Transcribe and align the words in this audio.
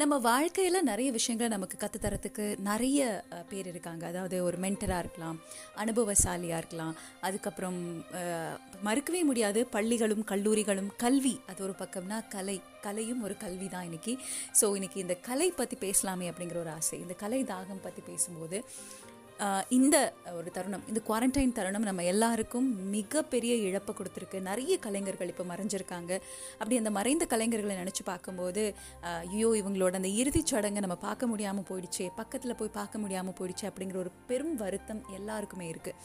நம்ம 0.00 0.14
வாழ்க்கையில் 0.26 0.86
நிறைய 0.88 1.08
விஷயங்களை 1.16 1.46
நமக்கு 1.54 1.76
கற்றுத்தரத்துக்கு 1.82 2.44
நிறைய 2.66 2.98
பேர் 3.50 3.68
இருக்காங்க. 3.70 4.02
அதாவது 4.10 4.36
ஒரு 4.48 4.56
மென்டராக 4.64 5.02
இருக்கலாம் 5.04 5.38
அனுபவசாலியாக 5.82 6.60
இருக்கலாம். 6.62 6.94
அதுக்கப்புறம் 7.26 7.78
மறுக்கவே 8.88 9.22
முடியாது. 9.30 9.62
பள்ளிகளும் 9.76 10.24
கல்லூரிகளும் 10.30 10.90
கல்வி. 11.04 11.34
அது 11.52 11.62
ஒரு 11.68 11.74
பக்கம்னா 11.82 12.18
கலை. 12.36 12.56
கலையும் 12.86 13.24
ஒரு 13.28 13.36
கல்வி 13.44 13.68
தான் 13.74 13.88
இன்னைக்கு. 13.88 14.14
ஸோ 14.60 14.68
இன்னைக்கு 14.78 15.00
இந்த 15.04 15.16
கலை 15.28 15.50
பற்றி 15.60 15.78
பேசலாமே 15.86 16.28
அப்படிங்கிற 16.32 16.60
ஒரு 16.64 16.72
ஆசை. 16.78 16.98
இந்த 17.06 17.16
கலை 17.24 17.42
தாகம் 17.52 17.84
பற்றி 17.88 18.04
பேசும்போது 18.10 18.60
இந்த 19.78 19.96
ஒரு 20.38 20.48
தருணம் 20.56 20.84
இந்த 20.90 21.00
குவாரண்டைன் 21.08 21.54
தருணம் 21.58 21.86
நம்ம 21.88 22.04
எல்லாருக்கும் 22.12 22.68
மிகப்பெரிய 22.94 23.52
இழப்பை 23.68 23.92
கொடுத்துருக்கு. 23.98 24.38
நிறைய 24.48 24.74
கலைஞர்கள் 24.86 25.30
இப்போ 25.32 25.44
மறைஞ்சிருக்காங்க. 25.50 26.12
அப்படி 26.60 26.78
அந்த 26.80 26.92
மறைந்த 26.98 27.26
கலைஞர்களை 27.32 27.76
நினச்சி 27.82 28.04
பார்க்கும்போது 28.10 28.64
ஐயோ 29.32 29.50
இவங்களோட 29.60 29.94
அந்த 30.00 30.10
இறுதிச் 30.22 30.52
சடங்கை 30.52 30.82
நம்ம 30.86 30.98
பார்க்க 31.06 31.30
முடியாமல் 31.32 31.68
போயிடுச்சே 31.70 32.08
பக்கத்தில் 32.20 32.58
போய் 32.62 32.76
பார்க்க 32.80 33.04
முடியாமல் 33.04 33.36
போயிடுச்சு 33.40 33.68
அப்படிங்கிற 33.70 33.98
ஒரு 34.04 34.12
பெரும் 34.30 34.56
வருத்தம் 34.64 35.02
எல்லாருக்குமே 35.18 35.68
இருக்குது 35.74 35.96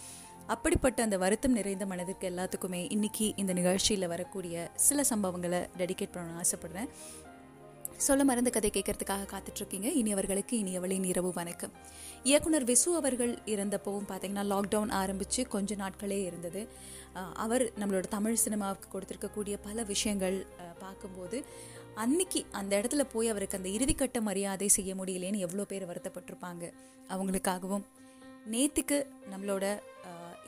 அப்படிப்பட்ட 0.53 0.99
அந்த 1.07 1.17
வருத்தம் 1.23 1.57
நிறைந்த 1.57 1.85
மனதிற்கு 1.91 2.25
எல்லாத்துக்குமே 2.31 2.81
இன்னைக்கு 2.95 3.27
இந்த 3.41 3.51
நிகழ்ச்சியில் 3.59 4.11
வரக்கூடிய 4.13 4.71
சில 4.87 5.01
சம்பவங்களை 5.11 5.61
டெடிகேட் 5.81 6.15
பண்ணணும்னு 6.15 6.41
ஆசைப்பட்றேன். 6.41 6.89
சொல்ல 7.97 8.23
மறந்த 8.23 8.49
கதை 8.49 8.69
கேட்கறதுக்காக 8.75 9.25
காத்துட்ருக்கீங்க. 9.31 9.87
இனியவர்களுக்கு 9.99 10.53
இனியவளின் 10.61 11.05
இரவு 11.11 11.31
வணக்கம். 11.35 11.73
இயக்குனர் 12.23 12.65
விசு 12.69 12.89
அவர்கள் 12.99 13.33
இறந்தப்போவும் 13.53 14.07
பார்த்தீங்கன்னா 14.09 14.43
லாக்டவுன் 14.51 14.91
ஆரம்பித்து 15.01 15.47
கொஞ்ச 15.53 15.75
நாட்களே 15.75 16.19
இருந்தது. 16.29 16.61
அவர் 17.45 17.65
நம்மளோட 17.79 18.07
தமிழ் 18.15 18.41
சினிமாவுக்கு 18.43 18.87
கொடுத்துருக்கக்கூடிய 18.93 19.57
பல 19.67 19.83
விஷயங்கள் 19.93 20.37
பார்க்கும்போது 20.79 21.39
அன்னைக்கு 22.03 22.39
அந்த 22.59 22.73
இடத்துல 22.79 23.03
போய் 23.13 23.31
அவருக்கு 23.33 23.59
அந்த 23.59 23.69
இறுதிக்கட்ட 23.77 24.21
மரியாதை 24.29 24.69
செய்ய 24.77 24.93
முடியலேன்னு 25.01 25.43
எவ்வளோ 25.47 25.65
பேர் 25.71 25.89
வருத்தப்பட்டிருப்பாங்க. 25.91 26.63
அவங்களுக்காகவும் 27.09 27.85
நேத்துக்கு 28.53 28.97
நம்மளோட 29.33 29.65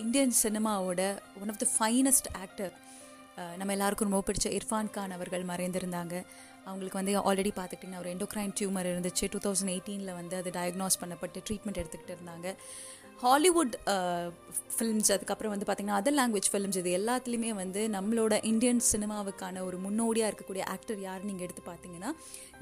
இந்தியன் 0.03 0.35
சினிமாவோட 0.43 1.01
one 1.41 1.51
of 1.53 1.61
the 1.61 1.67
finest 1.75 2.29
actor 2.43 2.73
நம்ம 3.59 3.73
எல்லாருக்கும் 3.75 4.09
ரொம்ப 4.09 4.25
பிடிச்ச 4.27 4.47
இர்ஃபான் 4.57 4.89
கான் 4.95 5.15
அவர்கள் 5.15 5.43
மறைந்திருந்தாங்க. 5.49 6.15
அவங்களுக்கு 6.65 6.99
வந்து 7.01 7.13
ஆல்ரெடி 7.29 7.51
பார்த்துக்கிட்டிங்கன்னா 7.55 8.01
ஒரு 8.03 8.11
எண்டோக்ரைன் 8.13 8.53
டியூமர் 8.59 8.89
இருந்துச்சு. 8.91 9.25
டூ 9.33 9.39
தௌசண்ட் 9.45 9.73
எயிட்டீனில் 9.75 10.13
வந்து 10.19 10.35
அது 10.41 10.49
டயக்னோஸ் 10.49 10.99
பண்ணப்பட்டு 11.01 11.43
ட்ரீட்மெண்ட் 11.49 11.81
எடுத்துக்கிட்டு 11.81 12.15
இருந்தாங்க. 12.15 12.47
ஹாலிவுட் 13.23 13.75
ஃபிலிம்ஸ் 14.75 15.09
uh, 15.09 15.15
அதுக்கப்புறம் 15.15 15.51
வந்து 15.53 15.65
பார்த்திங்கன்னா 15.67 15.99
அதர் 15.99 16.15
லாங்குவேஜ் 16.17 16.47
ஃபிலிம்ஸ் 16.51 16.79
இது 16.79 16.89
எல்லாத்துலேயுமே 16.97 17.51
வந்து 17.59 17.81
நம்மளோட 17.93 18.33
இந்தியன் 18.49 18.81
சினிமாவுக்கான 18.89 19.61
ஒரு 19.67 19.77
முன்னோடியாக 19.83 20.29
இருக்கக்கூடிய 20.31 20.63
ஆக்டர் 20.73 20.99
யார் 21.05 21.27
நீங்கள் 21.29 21.45
எடுத்து 21.47 21.63
பார்த்தீங்கன்னா 21.67 22.09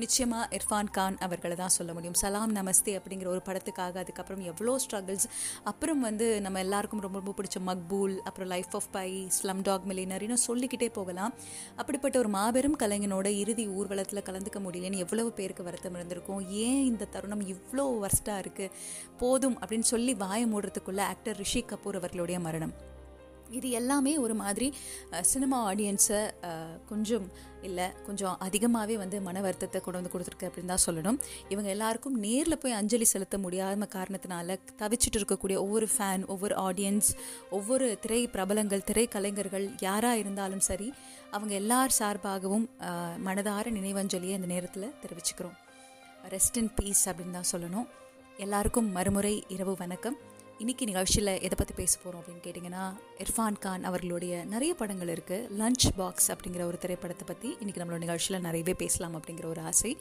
நிச்சயமாக 0.01 0.45
இர்ஃபான் 0.57 0.91
கான் 0.97 1.17
அவர்களை 1.25 1.55
தான் 1.61 1.73
சொல்ல 1.77 1.91
முடியும். 1.95 2.17
சலாம் 2.21 2.53
நமஸ்தே 2.57 2.93
அப்படிங்கிற 2.99 3.27
ஒரு 3.33 3.41
படத்துக்காக 3.47 3.99
அதுக்கப்புறம் 4.03 4.43
எவ்வளோ 4.51 4.73
ஸ்ட்ரகிள்ஸ் 4.83 5.27
அப்புறம் 5.71 6.01
வந்து 6.07 6.27
நம்ம 6.45 6.61
எல்லாருக்கும் 6.65 7.03
ரொம்ப 7.05 7.19
ரொம்ப 7.21 7.33
பிடிச்ச 7.39 7.59
மக்பூல் 7.69 8.15
அப்புறம் 8.29 8.49
Life 8.53 8.75
of 8.79 8.89
Pi 8.97 9.09
slum 9.37 9.63
dog 9.69 9.87
மில்லினரின்னு 9.91 10.39
சொல்லிக்கிட்டே 10.47 10.89
போகலாம். 10.99 11.33
அப்படிப்பட்ட 11.79 12.17
ஒரு 12.23 12.31
மாபெரும் 12.37 12.77
கலைஞனோட 12.83 13.27
இறுதி 13.41 13.67
ஊர்வலத்தில் 13.79 14.25
கலந்துக்க 14.29 14.61
முடியலன்னு 14.67 15.03
எவ்வளவு 15.05 15.31
பேருக்கு 15.41 15.67
வருத்தம் 15.69 15.99
இருந்திருக்கும்? 15.99 16.41
ஏன் 16.65 16.83
இந்த 16.91 17.09
தருணம் 17.17 17.45
இவ்வளோ 17.55 17.87
வர்ஸ்டாக 18.05 18.43
இருக்குது 18.45 18.73
போதும் 19.23 19.57
அப்படின்னு 19.61 19.89
சொல்லி 19.93 20.15
வாய 20.23 20.41
மூடுறதுக்குள்ள 20.53 21.03
ஆக்டர் 21.11 21.39
ரிஷி 21.43 21.63
கபூர் 21.71 21.99
அவர்களுடைய 22.01 22.39
மரணம். 22.47 22.75
இது 23.57 23.69
எல்லாமே 23.79 24.11
ஒரு 24.25 24.35
மாதிரி 24.39 24.67
சினிமா 25.31 25.57
ஆடியன்ஸை 25.71 26.19
கொஞ்சம் 26.91 27.25
இல்லை 27.67 27.87
கொஞ்சம் 28.05 28.39
அதிகமாகவே 28.45 28.95
வந்து 29.01 29.17
மன 29.27 29.41
வருத்தத்தை 29.45 29.79
கொண்டு 29.81 29.99
வந்து 29.99 30.13
கொடுத்துருக்கு 30.13 30.47
அப்படின்னு 30.47 30.71
தான் 30.73 30.83
சொல்லணும். 30.85 31.19
இவங்க 31.53 31.69
எல்லாருக்கும் 31.75 32.17
நேரில் 32.25 32.59
போய் 32.63 32.77
அஞ்சலி 32.79 33.07
செலுத்த 33.11 33.37
முடியாத 33.43 33.87
காரணத்தினால 33.97 34.57
தவிச்சிட்டு 34.81 35.19
இருக்கக்கூடிய 35.19 35.57
ஒவ்வொரு 35.65 35.89
ஃபேன் 35.93 36.25
ஒவ்வொரு 36.35 36.57
ஆடியன்ஸ் 36.67 37.11
ஒவ்வொரு 37.59 37.87
திரை 38.05 38.21
பிரபலங்கள் 38.35 38.87
திரைக்கலைஞர்கள் 38.89 39.67
யாராக 39.87 40.21
இருந்தாலும் 40.23 40.65
சரி 40.69 40.89
அவங்க 41.35 41.53
எல்லார் 41.61 41.97
சார்பாகவும் 41.99 42.67
மனதார 43.29 43.65
நினைவஞ்சலியை 43.79 44.35
இந்த 44.39 44.51
நேரத்தில் 44.55 44.93
தெரிவிச்சுக்கிறோம். 45.03 45.57
ரெஸ்ட் 46.35 46.59
இன் 46.63 46.73
பீஸ் 46.77 47.05
அப்படின்னு 47.09 47.37
தான் 47.39 47.51
சொல்லணும். 47.55 47.87
எல்லாருக்கும் 48.45 48.91
மறுமுறை 48.97 49.35
இரவு 49.55 49.75
வணக்கம். 49.85 50.19
இன்றைக்கி 50.63 50.85
நிகழ்ச்சியில் 50.85 51.27
எதை 51.27 51.55
பற்றி 51.57 51.73
பேச 51.73 51.99
போகிறோம் 52.03 52.21
அப்படின்னு 52.21 52.43
கேட்டிங்கன்னா 52.45 52.83
இர்ஃபான் 53.23 53.57
கான் 53.59 53.83
அவர்களுடைய 53.83 54.43
நிறைய 54.43 54.73
படங்கள் 54.73 55.07
இருக்குது 55.07 55.47
லஞ்ச் 55.59 55.85
பாக்ஸ் 55.95 56.31
அப்படிங்கிற 56.31 56.63
ஒரு 56.65 56.77
திரைப்படத்தை 56.77 57.25
பற்றி 57.27 57.57
இன்றைக்கி 57.63 57.79
நம்மளோட 57.81 57.97
நிகழ்ச்சியில் 57.97 58.41
நிறையவே 58.41 58.73
பேசலாம் 58.73 59.15
அப்படிங்கிற 59.19 59.45
ஒரு 59.45 59.61
ஆசை. 59.61 59.97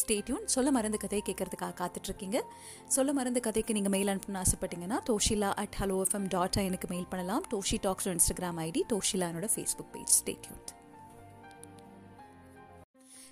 ஸ்டேட்யூன் 0.00 0.44
சொல்ல 0.44 0.70
மருந்து 0.70 0.98
கதையை 0.98 1.22
கேட்கறதுக்காக 1.28 1.72
காத்துட்ருக்கீங்க. 1.82 2.40
சொல்ல 2.88 3.12
மருந்து 3.12 3.40
கதைக்கு 3.40 3.72
நீங்கள் 3.72 3.90
மெயில் 3.90 4.08
அனுப்பணும்னு 4.08 4.42
ஆசைப்பட்டீங்கன்னா 4.44 5.00
Toshila 5.10 5.52
at 5.52 5.76
hello 5.80 6.04
FM 6.06 6.28
dot 6.28 6.56
எனக்கு 6.56 6.88
மெயில் 6.88 7.08
பண்ணலாம். 7.08 7.42
டோஷி 7.54 7.78
டாக்ஸ் 7.80 8.08
இன்ஸ்டாகிராம் 8.08 8.60
ஐடி 8.68 8.82
டோஷிலானோட 8.92 9.48
ஃபேஸ்புக் 9.56 9.92
பேஜ் 9.92 10.22
ஸ்டேட்யூன் 10.22 10.79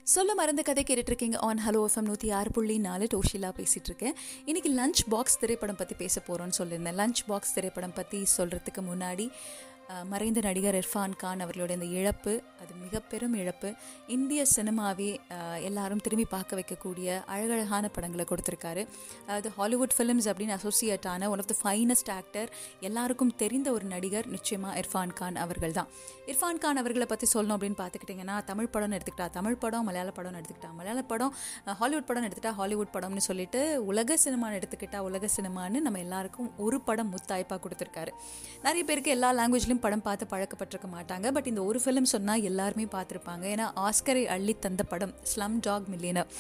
சொல்ல 0.08 0.34
மறந்த 0.34 0.62
கதை 0.62 0.84
கேட்டுட்டு 0.84 1.06
இருக்கீங்க 1.06 1.38
ஆன் 1.38 1.58
ஹலோ 1.66 1.88
எஃப்எம் 1.88 2.06
நூற்றி 2.06 2.30
ஆறு 2.30 2.50
புள்ளி 2.50 2.78
நாலு 2.78 3.06
டோஷிலா 3.14 3.50
பேசிகிட்டு 3.56 3.84
இருக்கேன் 3.84 4.14
இன்னைக்கு 4.44 4.70
லஞ்ச் 4.74 5.00
பாக்ஸ் 5.08 5.38
திரைப்படம் 5.38 5.76
பற்றி 5.76 5.94
பேச 5.94 6.22
போகிறோன்னு 6.26 6.56
சொல்லியிருந்தேன். 6.58 6.96
லஞ்ச் 6.96 7.20
பாக்ஸ் 7.26 7.54
திரைப்படம் 7.54 7.92
பற்றி 7.92 8.26
சொல்கிறதுக்கு 8.36 8.82
முன்னாடி 8.88 9.26
மறைந்த 10.10 10.40
நடிகர் 10.46 10.76
இர்ஃபான் 10.80 11.14
கான் 11.22 11.42
அவர்களுடைய 11.44 11.76
இந்த 11.78 11.88
இழப்பு 11.98 12.32
அது 12.62 12.72
மிக 12.82 13.00
பெரும் 13.10 13.34
இழப்பு 13.42 13.68
இந்திய 14.16 14.40
சினிமாவே 14.54 15.08
எல்லாரும் 15.68 16.02
திரும்பி 16.04 16.26
பார்க்க 16.34 16.58
வைக்கக்கூடிய 16.58 17.08
அழகழகான 17.32 17.88
படங்களை 17.96 18.24
கொடுத்துருக்காரு. 18.30 18.82
அது 19.36 19.48
ஹாலிவுட் 19.58 19.94
ஃபிலிம்ஸ் 19.96 20.28
அப்படின்னு 20.30 20.54
அசோசியேட் 20.58 21.06
ஆன 21.12 21.30
one 21.32 21.42
of 21.44 21.50
the 21.52 21.56
finest 21.62 22.10
actor 22.16 22.50
எல்லாருக்கும் 22.88 23.32
தெரிந்த 23.42 23.68
ஒரு 23.76 23.86
நடிகர் 23.94 24.28
நிச்சயமாக 24.34 24.74
இர்ஃபான் 24.82 25.14
கான் 25.20 25.38
அவர்கள் 25.44 25.76
தான் 25.78 25.88
இர்ஃபான் 26.26 26.60
கான் 26.64 26.80
அவர்களை 26.82 27.08
பற்றி 27.12 27.28
சொல்லணும் 27.34 27.56
அப்படின்னு 27.58 27.80
பார்த்துக்கிட்டிங்கன்னா 27.82 28.36
தமிழ் 28.50 28.70
படம்னு 28.74 28.98
எடுத்துக்கிட்டா 28.98 29.28
தமிழ் 29.38 29.58
படம் 29.64 29.86
மலையாள 29.90 30.12
படம்னு 30.18 30.40
எடுத்துக்கிட்டா 30.40 30.72
மலையாள 30.80 31.02
படம் 31.12 31.34
ஹாலிவுட் 31.80 32.08
படம் 32.10 32.26
எடுத்துக்கிட்டா 32.26 32.54
ஹாலிவுட் 32.60 32.94
படம்னு 32.96 33.24
சொல்லிட்டு 33.28 33.62
உலக 33.90 34.18
சினிமான்னு 34.24 34.60
எடுத்துக்கிட்டா 34.60 35.00
உலக 35.08 35.30
சினிமான்னு 35.36 35.84
நம்ம 35.86 35.98
எல்லாருக்கும் 36.06 36.50
ஒரு 36.66 36.80
படம் 36.90 37.12
முத்தாய்ப்பாக 37.14 37.60
கொடுத்துருக்காரு. 37.64 38.12
நிறைய 38.62 38.84
பேருக்கு 38.84 39.14
எல்லா 39.16 39.32
லாங்குவேஜ்லையும் 39.40 39.77
படம் 39.84 40.04
பார்த்து 40.06 40.24
பழக்கப்பட்டிருக்க 40.32 40.88
மாட்டாங்க. 40.96 41.26
பட் 41.36 41.48
இந்த 41.50 41.62
ஒரு 41.70 41.80
ஃபிலிம் 41.84 42.08
சொன்னால் 42.14 42.44
எல்லாருமே 42.50 42.86
பார்த்துருப்பாங்க. 42.94 43.44
ஏன்னா 43.54 43.66
ஆஸ்கரை 43.86 44.24
அள்ளி 44.36 44.54
தந்த 44.66 44.82
படம் 44.92 45.14
ஸ்லம் 45.32 45.58
டாக் 45.66 45.88
மில்லியனர் 45.94 46.30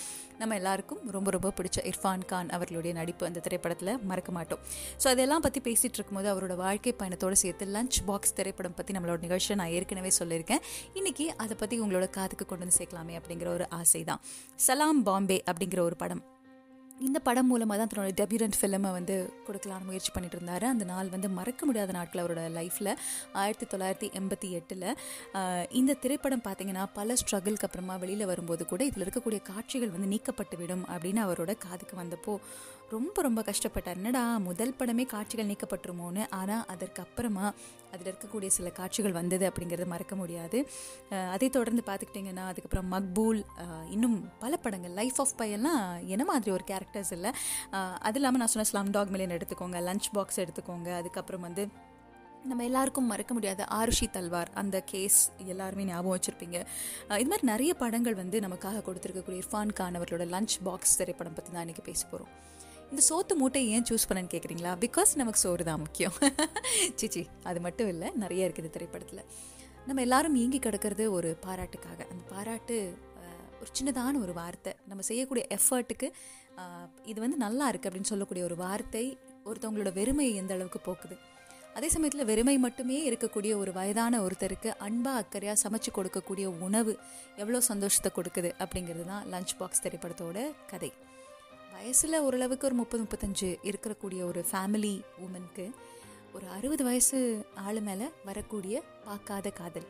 நம்ம 0.40 0.56
எல்லாருக்கும் 0.60 1.00
ரொம்ப 1.14 1.28
ரொம்ப 1.34 1.48
பிடிச்ச 1.58 1.78
இர்ஃபான் 1.90 2.24
கான் 2.30 2.50
அவர்களுடைய 2.56 2.92
நடிப்பு 2.98 3.24
அந்த 3.28 3.40
திரைப்படத்தில் 3.46 3.92
மறக்க 4.10 4.32
மாட்டோம். 4.36 4.60
ஸோ 5.02 5.06
அதெல்லாம் 5.12 5.44
பற்றி 5.46 5.60
பேசிகிட்டு 5.68 5.98
இருக்கும்போது 5.98 6.30
அவரோட 6.34 6.56
வாழ்க்கை 6.64 6.94
பயணத்தோடு 7.00 7.38
சேர்த்து 7.42 7.66
லஞ்ச் 7.76 7.98
பாக்ஸ் 8.10 8.36
திரைப்படம் 8.38 8.76
பற்றி 8.78 8.94
நம்மளோட 8.98 9.20
நிகழ்ச்சியை 9.26 9.58
நான் 9.62 9.74
ஏற்கனவே 9.78 10.12
சொல்லியிருக்கேன். 10.20 10.64
இன்னைக்கு 11.00 11.26
அதை 11.44 11.56
பற்றி 11.62 11.82
உங்களோட 11.84 12.08
காதுக்கு 12.18 12.46
கொண்டு 12.46 12.64
வந்து 12.66 12.78
சேர்க்கலாமே 12.80 13.16
அப்படிங்கிற 13.20 13.50
ஒரு 13.58 13.68
ஆசை 13.80 14.04
தான் 14.10 14.22
சலாம் 14.68 15.04
பாம்பே 15.10 15.40
அப்படிங்கிற 15.52 15.82
ஒரு 15.90 15.98
படம் 16.04 16.24
இந்த 17.06 17.18
படம் 17.26 17.48
மூலமாக 17.50 17.76
தான் 17.78 17.90
தன்னோட 17.90 18.12
டெபியூரண்ட் 18.20 18.56
ஃபிலிமை 18.58 18.90
வந்து 18.96 19.16
கொடுக்கலான்னு 19.46 19.88
முயற்சி 19.88 20.10
பண்ணிட்டு 20.14 20.36
இருந்தார் 20.36 20.64
அந்த 20.70 20.84
நாள் 20.84 21.12
வந்து 21.14 21.28
மறக்க 21.28 21.66
முடியாத 21.66 21.92
நாட்கள் 21.92 22.22
அவரோட 22.22 22.44
லைஃப்பில் 22.56 22.92
ஆயிரத்தி 23.42 23.66
தொள்ளாயிரத்தி 23.72 24.08
எண்பத்தி 24.20 24.48
எட்டில் 24.58 24.86
இந்த 25.80 25.96
திரைப்படம் 26.04 26.44
பார்த்தீங்கன்னா 26.46 26.86
பல 26.94 27.16
ஸ்ட்ரகிள்க்கு 27.20 27.66
அப்புறமா 27.68 27.96
வெளியில் 28.04 28.30
வரும்போது 28.32 28.64
கூட 28.66 28.82
இதில் 28.84 29.04
இருக்கக்கூடிய 29.06 29.42
காட்சிகள் 29.42 29.94
வந்து 29.96 30.10
நீக்கப்பட்டு 30.14 30.58
விடும் 30.62 30.84
அப்படின்னு 30.94 31.22
அவரோட 31.26 31.54
காதுக்கு 31.66 31.96
வந்தப்போ 32.02 32.34
ரொம்ப 32.94 33.22
ரொம்ப 33.22 33.40
கஷ்டப்பட்டார். 33.48 33.98
என்னடா 34.00 34.22
முதல் 34.46 34.76
படமே 34.78 35.04
காட்சிகள் 35.12 35.48
நீக்கப்பட்டுருமோன்னு? 35.50 36.22
ஆனால் 36.38 36.62
அதற்கு 36.72 37.00
அப்புறமா 37.04 37.46
அதில் 37.92 38.08
இருக்கக்கூடிய 38.12 38.50
சில 38.56 38.68
காட்சிகள் 38.78 39.16
வந்தது 39.18 39.44
அப்படிங்கிறது 39.48 39.86
மறக்க 39.92 40.14
முடியாது. 40.16 40.58
அதை 41.34 41.48
தொடர்ந்து 41.56 41.82
பார்த்துக்கிட்டிங்கன்னா 41.88 42.44
அதுக்கப்புறம் 42.50 42.88
மக்பூல் 42.94 43.40
இன்னும் 43.94 44.16
பல 44.44 44.56
படங்கள் 44.64 44.96
லைஃப் 45.00 45.20
ஆஃப் 45.24 45.36
பையெல்லாம் 45.42 45.82
என்ன 46.14 46.26
மாதிரி 46.30 46.52
ஒரு 46.56 46.66
கேரக்டர் 46.70 46.87
கேரக்டர்ஸ் 46.88 47.12
இல்லை. 47.16 47.30
அது 48.08 48.18
இல்லாமல் 48.18 48.40
நான் 48.42 48.52
சொன்ன 48.54 48.66
ஸ்லம் 48.70 48.92
டாக் 48.96 49.12
மில்லியன் 49.14 49.36
எடுத்துக்கோங்க 49.38 49.78
லஞ்ச் 49.88 50.08
பாக்ஸ் 50.16 50.40
எடுத்துக்கோங்க 50.44 50.90
அதுக்கப்புறம் 51.00 51.44
வந்து 51.48 51.64
நம்ம 52.48 52.64
எல்லாருக்கும் 52.68 53.08
மறக்க 53.12 53.32
முடியாத 53.36 53.62
ஆருஷி 53.78 54.06
தல்வார் 54.16 54.50
அந்த 54.60 54.76
கேஸ் 54.90 55.18
எல்லாருமே 55.52 55.84
ஞாபகம் 55.88 56.14
வச்சுருப்பீங்க. 56.16 56.58
இது 57.22 57.28
மாதிரி 57.32 57.46
நிறைய 57.52 57.72
படங்கள் 57.82 58.16
வந்து 58.20 58.38
நமக்காக 58.44 58.82
கொடுத்துருக்கக்கூடிய 58.88 59.40
இர்ஃபான் 59.42 59.72
கான் 59.78 59.98
அவர்களோட 59.98 60.26
லஞ்ச் 60.34 60.54
பாக்ஸ் 60.68 60.94
திரைப்படம் 61.00 61.36
பற்றி 61.38 61.52
தான் 61.56 61.66
இன்றைக்கி 61.66 61.84
பேச 61.88 62.02
போகிறோம் 62.12 62.32
இந்த 62.92 63.02
சோத்து 63.08 63.34
மூட்டை 63.40 63.62
ஏன் 63.76 63.86
சூஸ் 63.88 64.08
பண்ணேன்னு 64.10 64.32
கேட்குறீங்களா 64.34 64.72
பிகாஸ் 64.84 65.10
நமக்கு 65.20 65.40
சோறு 65.44 65.64
தான் 65.70 65.82
முக்கியம். 65.84 66.14
சிச்சி 67.00 67.22
அது 67.50 67.58
மட்டும் 67.66 67.90
இல்லை 67.94 68.08
நிறைய 68.22 68.48
இருக்குது 68.48 68.70
திரைப்படத்தில். 68.76 69.24
நம்ம 69.88 70.00
எல்லாரும் 70.06 70.38
இயங்கி 70.40 70.58
கிடக்கிறது 70.66 71.04
ஒரு 71.18 71.28
பாராட்டுக்காக. 71.46 72.00
அந்த 72.12 72.22
பாராட்டு 72.32 72.76
ஒரு 73.60 73.70
சின்னதான 73.78 74.20
ஒரு 74.24 74.32
வார்த்தை. 74.40 74.72
நம்ம 74.90 75.02
செய்யக்கூடிய 75.10 75.44
எஃபர்ட்டுக்கு 75.56 76.08
இது 77.10 77.18
வந்து 77.24 77.38
நல்லா 77.46 77.66
இருக்குது 77.70 77.90
அப்படின்னு 77.90 78.10
சொல்லக்கூடிய 78.12 78.44
ஒரு 78.48 78.56
வார்த்தை 78.64 79.04
ஒருத்தவங்களோட 79.48 79.90
வெறுமையை 79.98 80.32
எந்த 80.42 80.52
அளவுக்கு 80.56 80.80
போக்குது? 80.88 81.16
அதே 81.76 81.88
சமயத்தில் 81.94 82.28
வெறுமை 82.30 82.54
மட்டுமே 82.64 82.96
இருக்கக்கூடிய 83.08 83.52
ஒரு 83.62 83.72
வயதான 83.78 84.20
ஒருத்தருக்கு 84.26 84.70
அன்பாக 84.86 85.20
அக்கறையாக 85.22 85.58
சமைச்சு 85.64 85.90
கொடுக்கக்கூடிய 85.98 86.46
உணவு 86.66 86.92
எவ்வளோ 87.42 87.60
சந்தோஷத்தை 87.68 88.10
கொடுக்குது 88.16 88.50
அப்படிங்கிறது 88.62 89.04
தான் 89.12 89.26
லஞ்ச் 89.32 89.54
பாக்ஸ் 89.58 89.82
திரைப்படத்தோட 89.84 90.38
கதை. 90.72 90.90
வயசில் 91.74 92.22
ஓரளவுக்கு 92.26 92.66
ஒரு 92.68 92.76
முப்பது 92.80 93.00
முப்பத்தஞ்சு 93.04 93.50
இருக்கக்கூடிய 93.70 94.20
ஒரு 94.30 94.40
ஃபேமிலி 94.50 94.94
உமனுக்கு 95.24 95.66
ஒரு 96.36 96.46
அறுபது 96.56 96.82
வயசு 96.88 97.18
ஆள் 97.66 97.80
மேலே 97.88 98.08
வரக்கூடிய 98.28 98.82
பார்க்காத 99.04 99.50
காதல். 99.60 99.86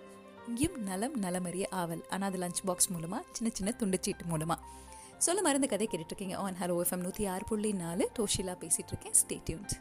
இங்கேயும் 0.49 0.77
நலம் 0.89 1.17
நலமறிய 1.25 1.67
ஆவல். 1.81 2.03
ஆனால் 2.11 2.29
அது 2.31 2.39
லஞ்ச் 2.45 2.63
பாக்ஸ் 2.69 2.91
மூலமாக 2.97 3.23
சின்ன 3.37 3.51
சின்ன 3.59 3.73
துண்டுச்சீட்டு 3.81 4.27
மூலமாக 4.33 4.61
சொல்ல 5.27 5.41
மருந்து 5.43 5.69
கதை 5.69 5.87
கேட்டுட்ருக்கீங்க. 5.91 6.35
ஆன் 6.35 6.57
ஹலோ 6.61 6.75
எஃப்எம் 6.83 7.05
நூற்றி 7.05 7.25
ஆறு 7.27 7.45
புள்ளி 7.49 7.71
நாலு 7.73 8.05
டோஷிலா 8.19 8.55
பேசிகிட்டு 8.63 8.93
இருக்கேன் 8.93 9.17
ஸ்டேட்யூன்ட் 9.21 9.73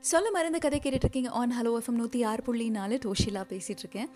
சொல்ல 0.00 0.30
மருந்து 0.30 0.58
கதை 0.64 0.80
கேட்டுட்ருக்கீங்க. 0.84 1.28
ஆன் 1.40 1.54
ஹலோ 1.58 1.72
எஃப்எம் 1.78 2.00
நூற்றி 2.00 2.22
ஆறு 2.22 2.42
புள்ளி 2.42 2.66
நாலு 2.68 2.98
டோஷிலா 3.04 3.42
பேசிகிட்டு 3.52 3.84
இருக்கேன் 3.84 4.10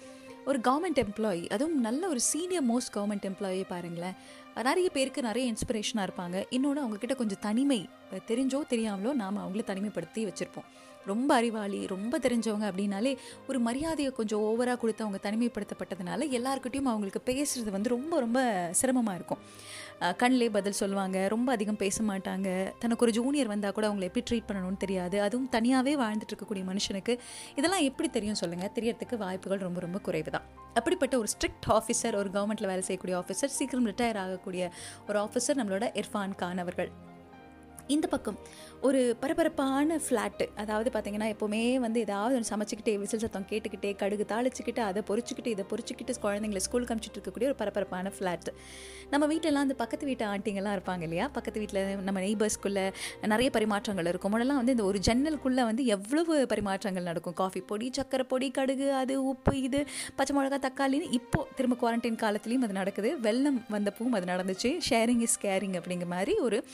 ஒரு 0.45 0.59
கவர்மெண்ட் 0.59 1.01
எம்ப்ளாயி 1.05 1.49
அதுவும் 1.55 1.81
நல்ல 1.87 2.09
ஒரு 2.09 2.21
சீனியர் 2.21 2.67
மோஸ்ட் 2.71 2.95
கவர்மெண்ட் 2.95 3.27
எம்ப்ளாயி 3.31 3.63
பாருங்களேன். 3.69 4.15
நிறைய 4.69 4.91
பேருக்கு 4.91 5.23
நிறைய 5.23 5.53
இன்ஸ்பிரேஷனாக 5.53 6.09
இருப்பாங்க. 6.09 6.47
இன்னொன்று 6.51 6.83
அவங்கக்கிட்ட 6.85 7.15
கொஞ்சம் 7.15 7.43
தனிமை 7.47 7.81
தெரிஞ்சோ 8.29 8.61
தெரியாமலோ 8.75 9.13
நாம் 9.23 9.43
அவங்கள 9.45 9.63
தனிமைப்படுத்தி 9.71 10.23
வச்சுருப்போம். 10.29 10.69
ரொம்ப 11.07 11.31
அறிவாளி 11.35 11.81
ரொம்ப 11.93 12.19
தெரிஞ்சவங்க 12.25 12.67
அப்படின்னாலே 12.71 13.13
ஒரு 13.49 13.59
மரியாதையை 13.67 14.11
கொஞ்சம் 14.19 14.43
ஓவராக 14.49 14.79
கொடுத்து 14.83 15.05
அவங்க 15.05 15.21
தனிமைப்படுத்தப்பட்டதுனால 15.27 16.29
எல்லாருக்கிட்டையும் 16.39 16.91
அவங்களுக்கு 16.93 17.23
பேசுகிறது 17.31 17.71
வந்து 17.77 17.93
ரொம்ப 17.97 18.15
ரொம்ப 18.25 18.41
சிரமமாக 18.81 19.19
இருக்கும். 19.19 19.43
கண்ணிலே 20.21 20.49
பதில் 20.57 20.79
சொல்லுவாங்க 20.81 21.19
ரொம்ப 21.35 21.49
அதிகம் 21.57 21.79
பேச 21.85 22.03
மாட்டாங்க. 22.11 22.49
தனக்கு 22.83 23.05
ஒரு 23.07 23.13
ஜூனியர் 23.19 23.51
வந்தால் 23.53 23.75
கூட 23.79 23.87
அவங்களை 23.89 24.09
எப்படி 24.11 24.25
ட்ரீட் 24.31 24.49
பண்ணணும்னு 24.51 24.81
தெரியாது. 24.85 25.17
அதுவும் 25.27 25.49
தனியாகவே 25.57 25.95
வாழ்ந்துட்டு 26.03 26.33
இருக்கக்கூடிய 26.35 26.65
மனுஷனுக்கு 26.71 27.15
இதெல்லாம் 27.59 27.87
எப்படி 27.91 28.11
தெரியும் 28.17 28.41
சொல்லுங்கள் 28.43 28.73
தெரியறதுக்கு 28.79 29.19
வாய்ப்புகள் 29.25 29.65
ரொம்ப 29.67 29.81
ரொம்ப 29.87 30.01
குறைவு 30.09 30.33
தான் 30.37 30.47
அப்படிப்பட்ட 30.79 31.15
ஒரு 31.23 31.29
ஸ்ட்ரிக்ட் 31.35 31.69
ஆஃபீஸர் 31.79 32.19
ஒரு 32.23 32.31
கவர்மெண்ட்டில் 32.37 32.71
வேலை 32.73 32.83
செய்யக்கூடிய 32.89 33.17
ஆஃபீஸர் 33.23 33.57
சீக்கிரம் 33.59 33.89
ரிட்டையர் 33.93 34.21
ஆகக்கூடிய 34.25 34.65
ஒரு 35.09 35.19
ஆஃபீஸர் 35.27 35.61
நம்மளோட 35.61 35.87
இர்ஃபான் 36.03 36.35
கான் 36.43 36.63
அவர்கள். 36.65 36.91
இந்த 37.89 38.07
பக்கம். 38.07 38.39
ஒரு 38.87 39.17
பரபரப்பான 39.21 39.97
ஃப்ளாட்டு 39.97 40.47
அதாவது 40.57 40.89
பார்த்தீங்கன்னா 40.95 41.29
எப்போவுமே 41.35 41.61
வந்து 41.75 42.01
ஏதாவது 42.01 42.35
ஒன்று 42.35 42.51
சமைச்சிக்கிட்டே 42.55 42.99
விசில் 42.99 43.19
சத்தம் 43.19 43.47
கேட்டுக்கிட்டே 43.51 43.91
கடுகு 43.97 44.25
தாளிச்சுக்கிட்டு 44.33 44.79
அதை 44.81 45.03
பொறிச்சிக்கிட்டு 45.09 45.47
இதை 45.47 45.65
பொறிச்சிக்கிட்டு 45.71 46.15
குழந்தைங்களை 46.23 46.57
ஸ்கூலுக்கு 46.57 46.95
அனுப்பிச்சிட்டு 46.95 47.19
இருக்கக்கூடிய 47.19 47.49
ஒரு 47.51 47.55
பரபரப்பான 47.55 48.13
ஃப்ளாட் 48.19 48.51
நம்ம 49.11 49.27
வீட்டிலலாம் 49.27 49.65
அந்த 49.67 49.75
பக்கத்து 49.75 50.07
வீட்டு 50.07 50.25
ஆண்டிங்கெல்லாம் 50.27 50.77
இருப்பாங்க 50.79 51.03
இல்லையா? 51.03 51.29
பக்கத்து 51.29 51.59
வீட்டில் 51.59 52.03
நம்ம 52.03 52.21
நெய்பர்ஸ்குள்ளே 52.21 52.85
நிறைய 53.27 53.51
பரிமாற்றங்கள் 53.55 54.09
இருக்கும். 54.13 54.33
முன்னெல்லாம் 54.35 54.61
வந்து 54.61 54.75
இந்த 54.77 54.85
ஒரு 54.85 55.01
ஜன்னலுக்குள்ளே 55.09 55.65
வந்து 55.71 55.87
எவ்வளவு 55.87 56.47
பரிமாற்றங்கள் 56.55 57.09
நடக்கும்? 57.11 57.35
காஃபி 57.35 57.61
பொடி 57.61 57.91
சக்கரை 57.99 58.23
பொடி 58.23 58.51
கடுகு 58.51 58.93
அது 58.93 59.25
உப்பு 59.25 59.63
இது 59.63 59.87
பச்சை 60.17 60.37
மிளகா 60.37 60.59
தக்காளின்னு 60.67 61.13
இப்போது 61.21 61.49
திரும்ப 61.57 61.77
குவாரண்டைன் 61.83 62.21
காலத்துலேயும் 62.25 62.67
அது 62.69 62.73
நடக்குது. 62.73 63.21
வெள்ளம் 63.21 63.65
வந்தப்பவும் 63.71 64.17
அது 64.21 64.33
நடந்துச்சு. 64.35 64.81
ஷேரிங் 64.91 65.21
இஸ் 65.21 65.39
கேரிங் 65.43 65.77
அப்படிங்கிற 65.81 66.07
மாதிரி 66.07 66.35
ஒரு 66.39 66.65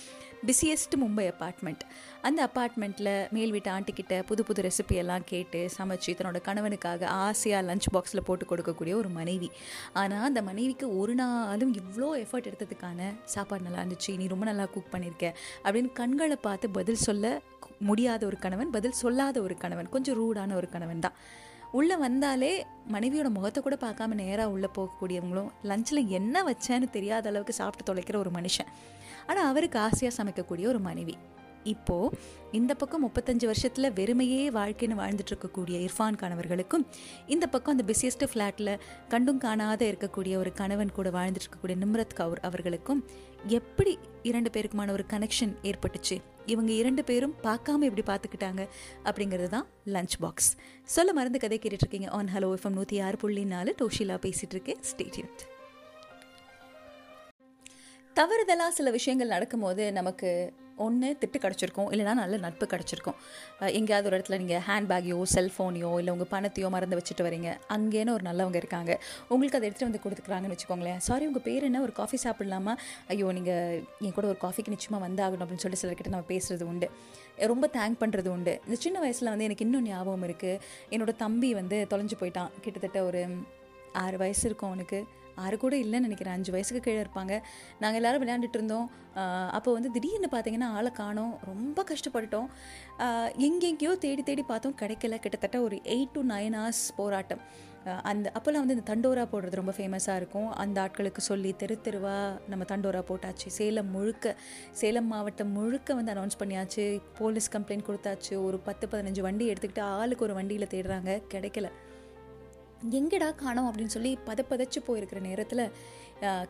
பிஸியஸ்ட் 0.46 0.96
மும்பை 1.04 1.26
அப்பார்ட்மெண்ட் 1.32 1.84
அந்த 2.28 2.40
அப்பார்ட்மெண்ட்டில் 2.48 3.12
மேல் 3.36 3.52
வீட்டு 3.54 3.70
ஆண்டிக்கிட்ட 3.76 4.16
புது 4.30 4.42
புது 4.48 4.64
ரெசிபி 4.66 4.96
எல்லாம் 5.02 5.24
கேட்டு 5.32 5.60
சமைச்சு 5.76 6.10
தன்னோட 6.18 6.40
கணவனுக்காக 6.48 7.06
ஆசையாக 7.26 7.66
லஞ்ச் 7.70 7.88
பாக்ஸில் 7.94 8.26
போட்டு 8.28 8.44
கொடுக்கக்கூடிய 8.50 8.94
ஒரு 9.02 9.10
மனைவி. 9.18 9.50
ஆனால் 10.02 10.26
அந்த 10.28 10.42
மனைவிக்கு 10.50 10.88
ஒரு 11.00 11.14
நாளும் 11.22 11.72
இவ்வளோ 11.80 12.10
எஃபர்ட் 12.24 12.50
எடுத்ததுக்கான 12.50 13.10
சாப்பாடு 13.34 13.66
நல்லா 13.68 13.82
இருந்துச்சு. 13.82 14.12
நீ 14.20 14.26
ரொம்ப 14.34 14.46
நல்லா 14.50 14.66
குக் 14.76 14.92
பண்ணியிருக்க 14.94 15.26
அப்படின்னு 15.64 15.90
கண்களை 16.00 16.38
பார்த்து 16.48 16.76
பதில் 16.78 17.04
சொல்ல 17.08 17.34
முடியாத 17.88 18.22
ஒரு 18.30 18.36
கணவன் 18.44 18.70
பதில் 18.76 19.00
சொல்லாத 19.02 19.36
ஒரு 19.46 19.56
கணவன் 19.64 19.92
கொஞ்சம் 19.94 20.16
ரூடான 20.20 20.54
ஒரு 20.60 20.68
கணவன் 20.74 21.04
தான். 21.06 21.16
உள்ளே 21.78 21.96
வந்தாலே 22.04 22.50
மனைவியோட 22.94 23.28
முகத்தை 23.36 23.60
கூட 23.62 23.76
பார்க்காம 23.84 24.16
நேராக 24.20 24.52
உள்ளே 24.54 24.68
போகக்கூடியவங்களும் 24.76 25.48
லஞ்சில் 25.70 26.00
என்ன 26.18 26.44
வச்சேன்னு 26.48 26.88
தெரியாத 26.96 27.28
அளவுக்கு 27.30 27.54
சாப்பிட்டு 27.60 27.88
தொலைக்கிற 27.88 28.16
ஒரு 28.24 28.30
மனுஷன். 28.36 28.70
ஆனால் 29.26 29.46
அவருக்கு 29.46 29.78
ஆசையாக 29.78 30.24
சமைக்கக்கூடிய 30.24 30.66
ஒரு 30.66 30.78
மனைவி. 30.78 31.16
இப்போது 31.64 32.16
இந்த 32.52 32.74
பக்கம் 32.74 33.04
முப்பத்தஞ்சு 33.06 33.44
வருஷத்தில் 33.44 33.92
வெறுமையே 33.92 34.40
வாழ்க்கைன்னு 34.50 34.98
வாழ்ந்துட்டு 34.98 35.32
இருக்கக்கூடிய 35.32 35.88
இர்ஃபான் 35.88 36.16
கணவர்களுக்கும் 36.16 36.86
இந்த 37.26 37.46
பக்கம் 37.46 37.78
அந்த 37.78 37.92
பிஸியஸ்ட் 37.92 38.24
ஃப்ளாட்டில் 38.24 38.78
கண்டும் 39.08 39.38
காணாத 39.38 39.84
இருக்கக்கூடிய 39.84 40.36
ஒரு 40.36 40.52
கணவன் 40.52 40.92
கூட 40.92 41.10
வாழ்ந்துட்டுருக்கக்கூடிய 41.10 41.76
நிம்ரத் 41.80 42.14
கவுர் 42.14 42.40
அவர்களுக்கும் 42.40 43.04
எப்படி 43.46 43.98
இரண்டு 44.22 44.50
பேருக்குமான 44.50 44.90
ஒரு 44.90 45.04
கனெக்ஷன் 45.12 45.54
ஏற்பட்டுச்சு? 45.62 46.18
இவங்க 46.46 46.72
இரண்டு 46.72 47.04
பேரும் 47.04 47.34
பார்க்காம 47.42 47.90
எப்படி 47.90 48.02
பார்த்துக்கிட்டாங்க? 48.06 48.68
அப்படிங்கிறது 49.04 49.48
தான் 49.48 49.66
லஞ்ச் 49.86 50.16
பாக்ஸ் 50.20 50.56
சொல்ல 50.84 51.12
மருந்து 51.12 51.38
கதை 51.38 51.60
கேட்டுட்ருக்கீங்க 51.62 52.10
ஆன் 52.10 52.28
ஹலோ 52.34 52.56
எஃப்எம் 52.56 52.78
நூற்றி 52.80 53.00
ஆறு 53.00 53.16
புள்ளி 53.16 53.44
நாலு 53.44 53.74
டோஷிலா 53.82 54.18
பேசிகிட்டு 54.26 54.56
இருக்கேன் 54.56 54.80
ஸ்டேடியூட் 54.92 55.53
தவறுதலாக 58.18 58.72
சில 58.78 58.88
விஷயங்கள் 58.96 59.32
நடக்கும்போது 59.34 59.84
நமக்கு 59.96 60.28
ஒன்று 60.84 61.08
திட்டு 61.20 61.38
கிடச்சிருக்கும் 61.42 61.88
இல்லைனா 61.94 62.12
நல்ல 62.20 62.36
நட்பு 62.44 62.64
கிடச்சிருக்கும். 62.72 63.16
எங்கேயாவது 63.78 64.08
ஒரு 64.08 64.16
இடத்துல 64.18 64.36
நீங்கள் 64.42 64.62
ஹேண்ட்பேக்கையோ 64.68 65.18
செல்ஃபோனையோ 65.32 65.90
இல்லை 66.00 66.12
உங்கள் 66.14 66.30
பணத்தையோ 66.34 66.68
மறந்து 66.74 66.98
வச்சுட்டு 66.98 67.24
வரீங்க. 67.26 67.50
அங்கேன்னு 67.76 68.14
ஒரு 68.16 68.24
நல்லவங்க 68.28 68.58
இருக்காங்க. 68.62 68.92
உங்களுக்கு 69.32 69.58
அதை 69.58 69.66
எடுத்துகிட்டு 69.68 69.90
வந்து 69.90 70.02
கொடுத்துக்கிறாங்கன்னு 70.04 70.54
வச்சுக்கோங்களேன். 70.54 71.00
சாரி 71.08 71.26
உங்கள் 71.30 71.44
பேர் 71.48 71.66
என்ன? 71.70 71.80
ஒரு 71.86 71.94
காஃபி 72.00 72.20
சாப்பிட்லாமா? 72.26 72.74
ஐயோ 73.14 73.32
நீங்கள் 73.38 73.82
என் 74.06 74.16
கூட 74.18 74.28
ஒரு 74.32 74.40
காஃபிக்கு 74.46 74.74
நிச்சயமாக 74.76 75.02
வந்தாகணும் 75.06 75.44
அப்படின்னு 75.46 75.64
சொல்லி 75.66 75.80
சிலர்கிட்ட 75.82 76.14
நம்ம 76.16 76.30
பேசுகிறது 76.32 76.66
உண்டு. 76.72 76.88
ரொம்ப 77.52 77.70
தேங்க் 77.78 78.00
பண்ணுறது 78.04 78.30
உண்டு. 78.36 78.54
இந்த 78.68 78.78
சின்ன 78.86 78.98
வயசில் 79.06 79.32
வந்து 79.32 79.48
எனக்கு 79.50 79.66
இன்னும் 79.68 79.86
ஞாபகம் 79.90 80.26
இருக்குது 80.30 80.60
என்னோடய 80.94 81.22
தம்பி 81.26 81.52
வந்து 81.60 81.78
தொலைஞ்சு 81.94 82.18
போயிட்டான். 82.22 82.52
கிட்டத்தட்ட 82.66 83.00
ஒரு 83.10 83.22
ஆறு 84.04 84.16
வயசு 84.24 84.44
இருக்கும் 84.50 84.70
அவனுக்கு. 84.72 85.00
ஆறு 85.44 85.56
கூட 85.64 85.74
இல்லைன்னு 85.76 86.06
நினைக்கிறேன். 86.08 86.36
அஞ்சு 86.36 86.52
வயசுக்கு 86.56 86.82
கீழே 86.86 87.00
இருப்பாங்க. 87.04 87.34
நாங்கள் 87.82 88.00
எல்லோரும் 88.00 88.22
விளையாண்டுட்டு 88.24 88.58
இருந்தோம். 88.60 88.88
அப்போ 89.56 89.72
வந்து 89.72 89.90
திடீர்னு 89.96 90.30
பார்த்தீங்கன்னா 90.32 90.70
ஆளை 90.78 90.90
காணோம். 91.02 91.34
ரொம்ப 91.50 91.84
கஷ்டப்பட்டுட்டோம். 91.90 92.48
எங்கெங்கேயோ 93.48 93.92
தேடி 94.06 94.22
தேடி 94.22 94.42
பார்த்தோம். 94.42 94.78
கிடைக்கல. 94.82 95.18
கிட்டத்தட்ட 95.26 95.60
ஒரு 95.66 95.78
எயிட் 95.94 96.16
டு 96.16 96.22
நைன் 96.34 96.56
ஹவர்ஸ் 96.60 96.84
போராட்டம். 96.96 97.44
அந்த 98.10 98.26
அப்போல்லாம் 98.36 98.62
வந்து 98.64 98.76
இந்த 98.76 98.86
தண்டோரா 98.90 99.24
போடுறது 99.32 99.58
ரொம்ப 99.60 99.72
ஃபேமஸாக 99.78 100.20
இருக்கும். 100.20 100.46
அந்த 100.62 100.76
ஆட்களுக்கு 100.84 101.22
சொல்லி 101.26 101.50
தெரு 101.62 101.74
தெருவாக 101.86 102.38
நம்ம 102.50 102.64
தண்டோரா 102.70 103.00
போட்டாச்சு. 103.10 103.48
சேலம் 103.56 103.90
முழுக்க 103.96 104.36
சேலம் 104.80 105.10
மாவட்டம் 105.12 105.52
முழுக்க 105.56 105.94
வந்து 105.98 106.12
அனௌன்ஸ் 106.14 106.40
பண்ணியாச்சு. 106.42 106.84
போலீஸ் 107.18 107.50
கம்ப்ளைண்ட் 107.56 107.88
கொடுத்தாச்சு. 107.88 108.32
ஒரு 108.46 108.58
பத்து 108.68 108.86
பதினஞ்சு 108.92 109.24
வண்டி 109.26 109.46
எடுத்துக்கிட்டு 109.52 109.84
ஆளுக்கு 109.98 110.26
ஒரு 110.28 110.36
வண்டியில் 110.38 110.72
தேடுறாங்க. 110.74 111.20
கிடைக்கல. 111.34 111.70
எங்கடா 112.96 113.28
காணோம் 113.42 113.68
அப்படின்னு 113.68 113.94
சொல்லி 113.94 114.10
பதப்பதச்சு 114.28 114.80
போயிருக்கிற 114.86 115.20
நேரத்தில் 115.28 115.62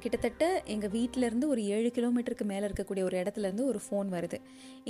கிட்டத்தட்ட 0.02 0.44
எங்கள் 0.74 0.92
வீட்டிலேருந்து 0.94 1.46
ஒரு 1.52 1.62
ஏழு 1.74 1.88
கிலோமீட்டருக்கு 1.96 2.44
மேலே 2.50 2.64
இருக்கக்கூடிய 2.68 3.02
ஒரு 3.08 3.16
இடத்துலேருந்து 3.20 3.64
ஒரு 3.70 3.80
ஃபோன் 3.84 4.08
வருது. 4.16 4.38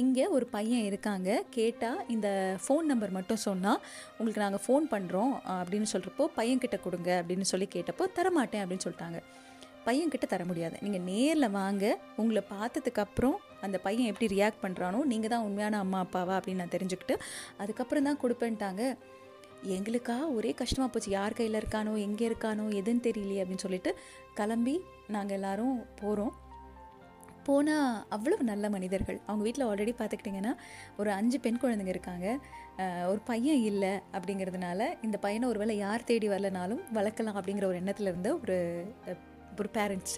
இங்கே 0.02 0.25
ஒரு 0.37 0.47
பையன் 0.57 0.85
இருக்காங்க. 0.88 1.28
கேட்டால் 1.57 2.00
இந்த 2.14 2.28
ஃபோன் 2.64 2.90
நம்பர் 2.92 3.16
மட்டும் 3.19 3.42
சொன்னால் 3.47 3.80
உங்களுக்கு 4.19 4.45
நாங்கள் 4.45 4.64
ஃபோன் 4.66 4.87
பண்ணுறோம் 4.95 5.33
அப்படின்னு 5.61 5.88
சொல்கிறப்போ 5.95 6.26
பையன்கிட்ட 6.38 6.78
கொடுங்க 6.87 7.11
அப்படின்னு 7.23 7.49
சொல்லி 7.52 7.69
கேட்டப்போ 7.76 8.07
தரமாட்டேன் 8.19 8.62
அப்படின்னு 8.64 8.87
சொல்லிட்டாங்க. 8.87 9.21
பையன்கிட்ட 9.87 10.26
தர 10.35 10.42
முடியாது. 10.50 10.76
நீங்கள் 10.85 11.07
நேரில் 11.11 11.54
வாங்க 11.61 11.85
உங்களை 12.21 12.42
பார்த்ததுக்கப்புறம் 12.54 13.37
அந்த 13.66 13.76
பையன் 13.87 14.11
எப்படி 14.12 14.28
ரியாக்ட் 14.37 14.62
பண்ணுறானோ 14.62 15.00
நீங்கள் 15.11 15.33
தான் 15.35 15.45
உண்மையான 15.49 15.78
அம்மா 15.85 15.99
அப்பாவா 16.04 16.37
அப்படின்னு 16.38 16.62
நான் 16.62 16.76
தெரிஞ்சுக்கிட்டு 16.76 17.16
அதுக்கப்புறம் 17.62 18.09
தான் 18.09 18.23
கொடுப்பேன்ட்டாங்க. 18.23 18.85
எங்களுக்கா 19.75 20.16
ஒரே 20.37 20.50
கஷ்டமாக 20.61 20.88
போச்சு. 20.92 21.11
யார் 21.18 21.37
கையில் 21.38 21.61
இருக்கானோ 21.61 21.92
எங்கே 22.06 22.25
இருக்கானோ 22.30 22.64
எதுன்னு 22.80 23.04
தெரியலையே 23.09 23.42
அப்படின்னு 23.42 23.64
சொல்லிட்டு 23.66 23.90
கிளம்பி 24.38 24.75
நாங்கள் 25.14 25.37
எல்லோரும் 25.38 25.76
போகிறோம் 26.00 26.35
போனால் 27.47 27.88
அவ்வளவு 28.14 28.42
நல்ல 28.50 28.66
மனிதர்கள். 28.75 29.18
அவங்க 29.26 29.44
வீட்டில் 29.47 29.66
ஆல்ரெடி 29.71 29.92
பார்த்துக்கிட்டிங்கன்னா 29.97 30.52
ஒரு 31.00 31.11
அஞ்சு 31.18 31.38
பெண் 31.44 31.61
குழந்தைங்க 31.62 31.92
இருக்காங்க. 31.94 32.26
ஒரு 33.11 33.21
பையன் 33.30 33.61
இல்லை 33.71 33.92
அப்படிங்கிறதுனால 34.16 34.87
இந்த 35.06 35.16
பையனை 35.25 35.47
ஒரு 35.52 35.61
வேளை 35.62 35.75
யார் 35.83 36.09
தேடி 36.11 36.28
வரலனாலும் 36.33 36.80
வளர்க்கலாம் 36.99 37.38
அப்படிங்கிற 37.40 37.66
ஒரு 37.71 37.80
எண்ணத்தில் 37.83 38.11
இருந்த 38.12 38.30
ஒரு 38.42 38.56
ஒரு 39.59 39.71
பேரண்ட்ஸ் 39.76 40.16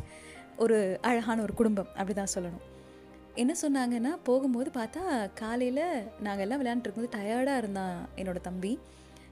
ஒரு 0.65 0.77
அழகான 1.09 1.43
ஒரு 1.47 1.55
குடும்பம் 1.61 1.91
அப்படி 1.99 2.15
தான் 2.19 2.35
சொல்லணும். 2.35 2.65
என்ன 3.43 3.53
சொன்னாங்கன்னா 3.63 4.13
போகும்போது 4.29 4.71
பார்த்தா 4.79 5.03
காலையில் 5.41 5.85
நாங்கள் 6.27 6.45
எல்லாம் 6.45 6.61
விளையாண்டுருக்கும்போது 6.61 7.17
டயர்டாக 7.17 7.63
இருந்தான் 7.63 7.97
என்னோடய 8.21 8.47
தம்பி. 8.47 8.73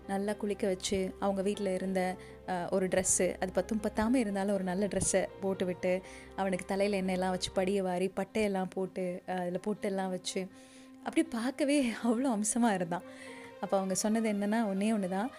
நல்லா 0.09 0.33
குளிக்க 0.33 0.65
வச்சு 0.67 0.99
அவங்க 1.21 1.43
வீட்டில் 1.43 1.71
இருந்த 1.75 2.01
ஒரு 2.71 2.87
ட்ரெஸ்ஸு 2.89 3.27
அது 3.41 3.53
பத்தும் 3.53 3.83
பத்தாமல் 3.87 4.21
இருந்தாலும் 4.21 4.55
ஒரு 4.55 4.65
நல்ல 4.65 4.87
ட்ரெஸ்ஸை 4.87 5.23
போட்டு 5.41 5.65
விட்டு 5.65 5.93
அவனுக்கு 6.37 6.67
தலையில் 6.67 7.01
எண்ணெயெல்லாம் 7.03 7.35
வச்சு 7.37 7.51
படியை 7.59 7.83
வாரி 7.83 8.09
பட்டையெல்லாம் 8.21 8.73
போட்டு 8.75 9.05
அதில் 9.39 9.65
பொட்டெல்லாம் 9.67 10.13
வச்சு 10.17 10.43
அப்படி 11.07 11.23
பார்க்கவே 11.39 11.79
அவ்வளோ 12.09 12.29
அம்சமாக 12.37 12.75
இருந்தான். 12.75 13.07
அப்போ 13.63 13.75
அவங்க 13.79 13.95
சொன்னது 13.95 14.27
என்னென்னா 14.33 14.61
ஒன்றே 14.71 14.93
ஒன்று 14.93 15.09
தான் 15.09 15.31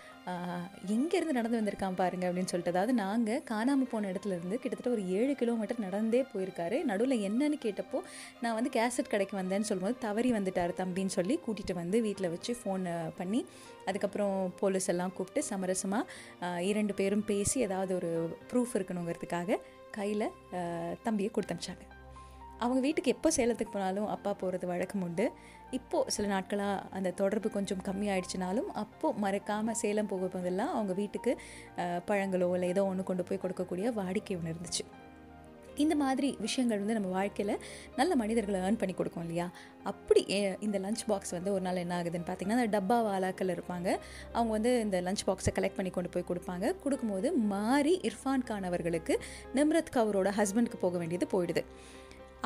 எங்கேருந்து 0.95 1.35
நடந்து 1.37 1.57
வந்திருக்கான் 1.59 1.97
பாருங்க 1.99 2.25
அப்படின்னு 2.27 2.51
சொல்லிட்டு. 2.51 2.73
அதாவது 2.73 2.93
நாங்கள் 3.01 3.41
காணாமல் 3.49 3.89
போன 3.91 4.09
இடத்துலேருந்து 4.11 4.57
கிட்டத்தட்ட 4.61 4.91
ஒரு 4.95 5.03
ஏழு 5.17 5.33
கிலோமீட்டர் 5.41 5.83
நடந்தே 5.85 6.21
போயிருக்காரு. 6.31 6.77
நடுவில் 6.89 7.23
என்னன்னு 7.27 7.57
கேட்டப்போ 7.65 7.99
நான் 8.43 8.57
வந்து 8.59 8.71
கேசட் 8.77 9.11
கடைக்கு 9.13 9.35
வந்தேன்னு 9.41 9.69
சொல்லும்போது 9.69 9.97
தவறி 10.05 10.31
வந்துட்டார் 10.37 10.73
தம்பின்னு 10.81 11.15
சொல்லி 11.17 11.37
கூட்டிகிட்டு 11.45 11.75
வந்து 11.81 11.99
வீட்டில் 12.07 12.31
வச்சு 12.35 12.53
ஃபோன் 12.61 12.85
பண்ணி 13.19 13.41
அதுக்கப்புறம் 13.89 14.37
போலீஸ் 14.61 14.91
எல்லாம் 14.93 15.15
கூப்பிட்டு 15.17 15.43
சமரசமாக 15.51 16.61
இரண்டு 16.71 16.95
பேரும் 17.01 17.25
பேசி 17.31 17.59
ஏதாவது 17.67 17.93
ஒரு 17.99 18.11
ப்ரூஃப் 18.51 18.73
இருக்கணுங்கிறதுக்காக 18.79 19.59
கையில் 19.99 20.31
தம்பியை 21.05 21.29
கொடுத்து 21.31 21.53
அனுப்பிச்சாங்க. 21.53 21.85
அவங்க 22.63 22.81
வீட்டுக்கு 22.85 23.13
எப்போ 23.13 23.29
சேலத்துக்கு 23.37 23.73
போனாலும் 23.73 24.09
அப்பா 24.13 24.31
போகிறது 24.41 24.65
வழக்கம் 24.71 25.03
உண்டு. 25.07 25.25
இப்போது 25.77 26.11
சில 26.15 26.25
நாட்களாக 26.33 26.83
அந்த 26.97 27.13
தொடர்பு 27.21 27.49
கொஞ்சம் 27.55 27.85
கம்மியாயிடுச்சுனாலும் 27.87 28.69
அப்போது 28.83 29.19
மறக்காமல் 29.25 29.79
சேலம் 29.83 30.11
போகும்போதெல்லாம் 30.11 30.75
அவங்க 30.75 30.93
வீட்டுக்கு 31.01 31.33
பழங்களோ 32.11 32.49
இல்லை 32.57 32.69
ஏதோ 32.75 32.83
ஒன்று 32.91 33.09
கொண்டு 33.09 33.25
போய் 33.29 33.43
கொடுக்கக்கூடிய 33.45 33.95
வாடிக்கை 34.01 34.37
ஒன்று 34.39 34.53
இருந்துச்சு. 34.55 34.85
இந்த 35.83 35.95
மாதிரி 36.01 36.27
விஷயங்கள் 36.43 36.79
வந்து 36.81 36.95
நம்ம 36.97 37.09
வாழ்க்கையில் 37.15 37.61
நல்ல 37.97 38.11
மனிதர்களை 38.21 38.59
ஏர்ன் 38.65 38.77
பண்ணி 38.81 38.93
கொடுக்கும் 38.99 39.23
இல்லையா? 39.25 39.47
அப்படி 39.91 40.21
இந்த 40.65 40.77
லஞ்ச் 40.83 41.03
பாக்ஸ் 41.09 41.33
வந்து 41.37 41.51
ஒரு 41.55 41.63
நாள் 41.65 41.81
என்ன 41.81 41.95
ஆகுதுன்னு 41.97 42.27
பார்த்தீங்கன்னா 42.29 42.57
அந்த 42.59 42.73
டப்பா 42.77 42.97
வாலாக்கள் 43.07 43.51
இருப்பாங்க. 43.55 43.89
அவங்க 44.35 44.51
வந்து 44.57 44.71
இந்த 44.85 44.99
லஞ்ச் 45.07 45.25
பாக்ஸை 45.29 45.53
கலெக்ட் 45.57 45.77
பண்ணி 45.79 45.91
கொண்டு 45.97 46.11
போய் 46.13 46.29
கொடுப்பாங்க. 46.29 46.65
கொடுக்கும்போது 46.83 47.29
மாறி 47.53 47.95
இர்ஃபான் 48.09 48.47
கான் 48.49 48.69
அவர்களுக்கு 48.71 49.15
நிம்ரத் 49.57 49.93
கவுரோட 49.97 50.31
ஹஸ்பண்டுக்கு 50.39 50.79
போக 50.85 50.97
வேண்டியது 51.03 51.27
போயிடுது. 51.35 51.63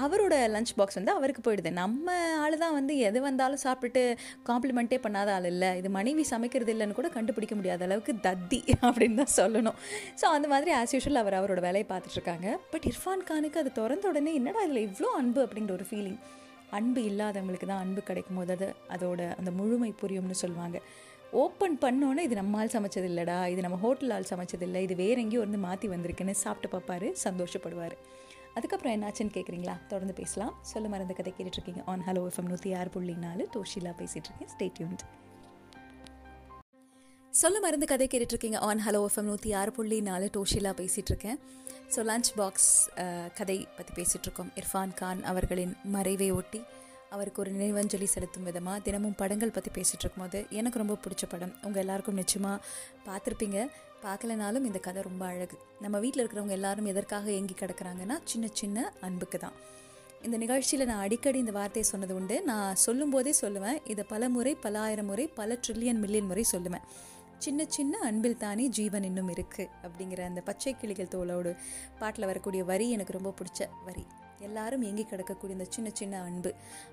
அவரோட 0.04 0.36
லஞ்ச் 0.54 0.74
பாக்ஸ் 0.80 0.98
வந்து 1.00 1.14
அவருக்கு 1.18 1.42
போயிடுது. 1.46 1.72
நம்ம 1.82 2.16
ஆள் 2.44 2.58
தான் 2.64 2.76
வந்து 2.78 2.94
எது 3.08 3.20
வந்தாலும் 3.28 3.62
சாப்பிட்டுட்டு 3.66 4.04
காம்ப்ளிமெண்ட்டே 4.50 5.00
பண்ணாத 5.06 5.32
ஆள் 5.38 5.48
இல்லை. 5.52 5.70
இது 5.80 5.90
மனைவி 5.98 6.24
சமைக்கிறது 6.34 6.74
இல்லைன்னு 6.74 6.98
கூட 7.00 7.10
கண்டுபிடிக்க 7.18 7.56
முடியாத 7.60 7.88
அளவுக்கு 7.88 8.16
தத்தி 8.28 8.62
அப்படின்னு 8.88 9.20
தான் 9.22 9.36
சொல்லணும். 9.40 9.78
ஸோ 10.22 10.26
அந்த 10.38 10.50
மாதிரி 10.54 10.74
ஆஸ் 10.80 10.96
யூஷுவல் 10.96 11.22
அவர் 11.24 11.38
அவரோட 11.40 11.62
வேலையை 11.68 11.88
பார்த்துட்ருக்காங்க 11.94 12.50
பட் 12.74 12.88
இர்ஃபான் 12.92 13.26
கானுக்கு 13.32 13.62
அது 13.64 13.72
திறந்த 13.80 14.08
உடனே 14.12 14.34
என்னடா 14.42 14.64
இதில் 14.68 14.86
இவ்வளோ 14.88 15.12
அன்பு 15.22 15.42
அப்படிங்கிற 15.48 15.76
ஒரு 15.80 15.88
ஃபீலிங் 15.92 16.20
அன்பு 16.78 17.02
இல்லாதவங்களுக்கு 17.10 17.68
தான் 17.70 17.84
அன்பு 17.84 18.02
கிடைக்கும் 18.10 18.40
போது 18.40 18.54
அது 18.58 18.68
அதோட 18.96 19.22
அந்த 19.40 19.52
முழுமை 19.60 19.92
புரியும்னு 20.02 20.38
சொல்லுவாங்க. 20.44 20.80
ஓப்பன் 21.42 21.76
பண்ணோன்னே 21.84 22.22
இது 22.28 22.36
நம்ம 22.40 22.60
ஆள் 22.62 22.72
சமைச்சது 22.76 23.08
இல்லைடா 23.10 23.36
இது 23.54 23.62
நம்ம 23.66 23.78
ஹோட்டல் 23.84 24.14
ஆள் 24.16 24.30
சமைச்சது 24.32 24.66
இல்லை 24.68 24.80
இது 24.86 24.96
வேற 25.02 25.16
எங்கேயோ 25.24 25.42
வந்து 25.44 25.60
மாற்றி 25.66 25.88
வந்திருக்குன்னு 25.94 26.36
சாப்பிட்டு 26.44 26.70
பார்ப்பாரு 26.76 27.10
சந்தோஷப்படுவார். 27.26 27.96
அதுக்கப்புறம் 28.60 28.96
என்னாச்சுன்னு 28.98 29.36
கேட்குறீங்களா 29.38 29.78
தொடர்ந்து 29.94 30.16
பேசலாம். 30.22 30.54
சொல்ல 30.74 30.88
மறந்த 30.96 31.14
கதை 31.20 31.34
கேட்டுட்ருக்கீங்க. 31.38 31.82
ஆன் 31.94 32.06
ஹலோ 32.10 32.22
எஃப்எம் 32.30 32.52
நூற்றி 32.52 32.70
ஆறு 32.82 32.90
புள்ளி 32.96 33.16
நாலு. 33.26 33.44
தோஷிலா 33.56 33.94
பேசிகிட்ருக்கேன் 34.02 34.52
ஸ்டேட்யூன்ட் 34.56 35.04
சொல்ல 37.42 37.58
மருந்து 37.64 37.88
கதை 37.92 38.06
கேட்டுட்ருக்கீங்க. 38.12 38.58
ஆன் 38.68 38.82
ஹலோ 38.86 39.02
எஃப்எம் 39.10 39.28
நூற்றி 39.30 39.50
ஆறு 39.60 39.72
புள்ளி 39.78 39.98
நாலு. 40.08 40.26
டோஷிலா 40.38 40.72
பேசிகிட்டு 40.80 41.12
இருக்கேன் 41.14 41.38
ஸோ 41.94 42.00
லஞ்ச் 42.10 42.30
பாக்ஸ் 42.40 42.72
கதை 43.40 43.58
பற்றி 43.78 43.94
பேசிகிட்ருக்கோம் 44.00 44.50
இர்ஃபான் 44.62 44.94
கான் 45.02 45.22
அவர்களின் 45.32 45.74
மறைவை 45.96 46.30
ஒட்டி 46.40 46.62
அவருக்கு 47.16 47.42
ஒரு 47.44 47.52
நினைவஞ்சலி 47.58 48.08
செலுத்தும் 48.16 48.48
விதமாக 48.50 48.84
தினமும் 48.88 49.16
படங்கள் 49.22 49.54
பற்றி 49.58 49.72
பேசிகிட்டு 49.78 50.06
இருக்கும்போது 50.06 50.40
எனக்கு 50.60 50.82
ரொம்ப 50.82 50.98
பிடிச்ச 51.06 51.24
படம். 51.34 51.54
உங்கள் 51.68 51.82
எல்லாருக்கும் 51.84 52.20
நிச்சயமாக 52.22 52.58
பார்த்துருப்பீங்க 53.08 53.60
பார்க்கலனாலும் 54.06 54.66
இந்த 54.70 54.80
கதை 54.88 55.02
ரொம்ப 55.10 55.24
அழகு. 55.26 55.56
நம்ம 55.84 56.00
வீட்டில் 56.04 56.22
இருக்கிறவங்க 56.24 56.56
எல்லாரும் 56.60 56.90
எதற்காக 56.94 57.32
ஏங்கி 57.38 57.56
கிடக்கிறாங்கன்னா 57.62 58.18
சின்ன 58.32 58.48
சின்ன 58.62 58.88
அன்புக்கு 59.08 59.40
தான் 59.46 59.58
இந்த 60.26 60.38
நிகழ்ச்சியில் 60.44 60.88
நான் 60.90 61.04
அடிக்கடி 61.06 61.38
இந்த 61.44 61.54
வார்த்தையை 61.58 61.86
சொன்னது 61.90 62.14
உண்டு. 62.16 62.38
நான் 62.50 62.80
சொல்லும்போதே 62.86 63.34
சொல்லுவேன் 63.42 63.78
இதை 63.92 64.04
பல 64.14 64.30
முறை 64.36 64.54
பல 64.66 64.80
ஆயிரம் 64.86 65.10
முறை 65.12 65.26
பல 65.40 65.58
ட்ரில்லியன் 65.66 66.02
மில்லியன் 66.04 66.30
முறை 66.32 66.44
சொல்லுவேன். 66.52 66.86
சின்ன 67.46 67.66
சின்ன 67.76 68.00
அன்பில் 68.08 68.42
தானே 68.46 68.64
ஜீவன் 68.78 69.06
இன்னும் 69.10 69.30
இருக்குது 69.36 69.70
அப்படிங்கிற 69.86 70.24
அந்த 70.30 70.42
பச்சை 70.50 70.74
கிளிகள் 70.82 71.14
தோளோடு 71.14 71.52
பாட்டில் 72.00 72.30
வரக்கூடிய 72.30 72.64
வரி 72.72 72.88
எனக்கு 72.96 73.16
ரொம்ப 73.18 73.32
பிடிச்ச 73.40 73.70
வரி. 73.88 74.04
எல்லாரும் 74.48 74.84
ஏங்கி 74.90 75.06
கிடக்கக்கூடிய 75.06 75.58
இந்த 75.58 75.68
சின்ன 75.76 75.90
சின்ன 76.00 76.22
அன்பு 76.28 76.52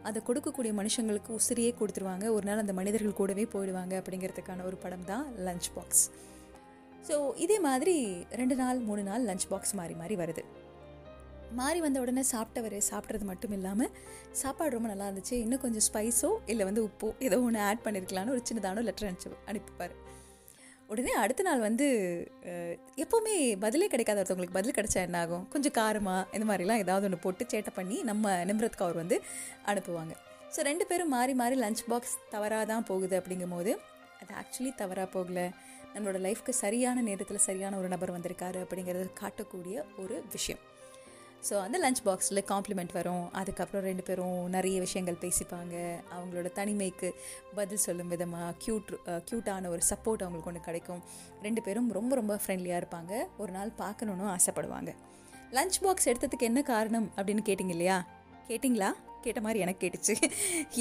அதை 0.09 0.21
கொடுக்கக்கூடிய 0.29 0.73
மனுஷங்களுக்கு 0.81 1.31
உசிரியே 1.39 1.73
கொடுத்துருவாங்க. 1.81 2.27
ஒரு 2.37 2.47
நாள் 2.51 2.63
அந்த 2.65 2.75
மனிதர்கள் 2.81 3.19
கூடவே 3.21 3.47
போயிடுவாங்க 3.57 3.95
அப்படிங்கிறதுக்கான 4.03 4.65
ஒரு 4.71 4.79
படம் 4.85 5.07
தான் 5.13 5.27
லஞ்ச் 5.49 5.69
பாக்ஸ் 5.77 6.05
ஸோ 7.09 7.17
இதே 7.45 7.57
மாதிரி 7.67 7.97
ரெண்டு 8.41 8.55
நாள் 8.61 8.79
மூணு 8.87 9.03
நாள் 9.09 9.27
லஞ்ச் 9.29 9.45
பாக்ஸ் 9.51 9.75
மாறி 9.81 9.95
மாறி 10.01 10.15
வருது. 10.21 10.43
மாறி 11.59 11.81
வந்த 11.85 11.99
உடனே 12.05 12.23
சாப்பிட்டவர் 12.33 12.77
சாப்பிட்றது 12.89 13.25
மட்டும் 13.29 13.55
இல்லாமல் 13.57 13.93
சாப்பாடு 14.41 14.75
ரொம்ப 14.77 14.89
நல்லா 14.93 15.07
இருந்துச்சு. 15.09 15.37
இன்னும் 15.45 15.63
கொஞ்சம் 15.65 15.85
ஸ்பைஸோ 15.89 16.31
இல்லை 16.53 16.65
வந்து 16.69 16.83
உப்போ 16.89 17.09
ஏதோ 17.27 17.37
ஒன்று 17.49 17.61
ஆட் 17.69 17.85
பண்ணியிருக்கலான்னு 17.85 18.35
ஒரு 18.37 18.43
சின்னதான 18.49 18.83
லெட்டர் 18.89 19.09
அனுப்பிச்சு 19.09 19.39
அனுப்பிப்பார். 19.51 19.95
உடனே 20.93 21.13
அடுத்த 21.23 21.45
நாள் 21.49 21.63
வந்து 21.67 21.87
எப்போவுமே 23.05 23.35
பதிலே 23.65 23.87
கிடைக்காத 23.93 24.21
ஒருத்தவங்களுக்கு 24.21 24.59
பதில் 24.59 24.77
கிடைச்சா 24.79 25.01
என்ன 25.07 25.21
ஆகும்? 25.25 25.45
கொஞ்சம் 25.55 25.75
காரமாக 25.79 26.27
இந்த 26.37 26.47
மாதிரிலாம் 26.51 26.83
ஏதாவது 26.85 27.07
ஒன்று 27.09 27.25
போட்டு 27.25 27.47
சேட்டை 27.53 27.73
பண்ணி 27.79 27.97
நம்ம 28.11 28.35
நிம்ரத் 28.51 28.81
கவுர் 28.83 29.01
வந்து 29.03 29.19
அனுப்புவாங்க. 29.71 30.15
ஸோ 30.55 30.63
ரெண்டு 30.71 30.87
பேரும் 30.91 31.13
மாறி 31.17 31.35
மாறி 31.43 31.57
லஞ்ச் 31.65 31.83
பாக்ஸ் 31.93 32.17
தவறாக 32.35 32.67
தான் 32.73 32.87
போகுது 32.91 33.17
அப்படிங்கும்போது 33.21 33.73
அது 34.21 34.33
ஆக்சுவலி 34.43 34.71
தவறாக 34.83 35.09
போகலை. 35.17 35.47
நம்மளோட 35.97 36.19
லைஃப்க்கு 36.29 36.53
சரியான 36.65 37.03
நேரத்தில் 37.03 37.45
சரியான 37.49 37.76
ஒரு 37.76 37.88
நபர் 37.88 38.15
வந்திருக்காரு 38.17 38.59
அப்படிங்கிறத 38.65 39.05
காட்டக்கூடிய 39.21 39.85
ஒரு 40.03 40.25
விஷயம். 40.33 40.61
ஸோ 41.49 41.55
அந்த 41.61 41.76
லஞ்ச் 41.83 42.00
பாக்ஸில் 42.07 42.43
காம்ப்ளிமெண்ட் 42.50 42.93
வரும். 42.93 43.33
அதுக்கப்புறம் 43.33 43.85
ரெண்டு 43.85 44.03
பேரும் 44.03 44.49
நிறைய 44.49 44.81
விஷயங்கள் 44.81 45.19
பேசிப்பாங்க. 45.25 45.75
அவங்களோட 46.17 46.49
தனிமைக்கு 46.53 47.09
பதில் 47.55 47.83
சொல்லும் 47.87 48.09
விதமாக 48.09 48.55
க்யூட் 48.65 48.91
க்யூட்டான 49.29 49.69
ஒரு 49.69 49.83
சப்போர்ட் 49.91 50.25
அவங்களுக்கு 50.25 50.50
ஒன்று 50.53 50.61
கிடைக்கும். 50.61 51.03
ரெண்டு 51.43 51.62
பேரும் 51.62 51.88
ரொம்ப 51.99 52.15
ரொம்ப 52.15 52.41
ஃப்ரெண்ட்லியாக 52.47 52.83
இருப்பாங்க. 52.83 53.12
ஒரு 53.38 53.53
நாள் 53.53 53.73
பார்க்கணுன்னு 53.79 54.37
ஆசைப்படுவாங்க. 54.37 54.93
லஞ்ச் 55.53 55.79
பாக்ஸ் 55.83 56.09
எடுத்ததுக்கு 56.09 56.49
என்ன 56.50 56.62
காரணம் 56.62 57.11
அப்படின்னு 57.17 57.45
கேட்டிங்க 57.50 57.75
இல்லையா? 57.79 57.99
கேட்டிங்களா? 58.49 58.93
கேட்ட 59.26 59.40
மாதிரி 59.47 59.62
எனக்கு 59.64 59.83
கேட்டுச்சு. 59.85 60.14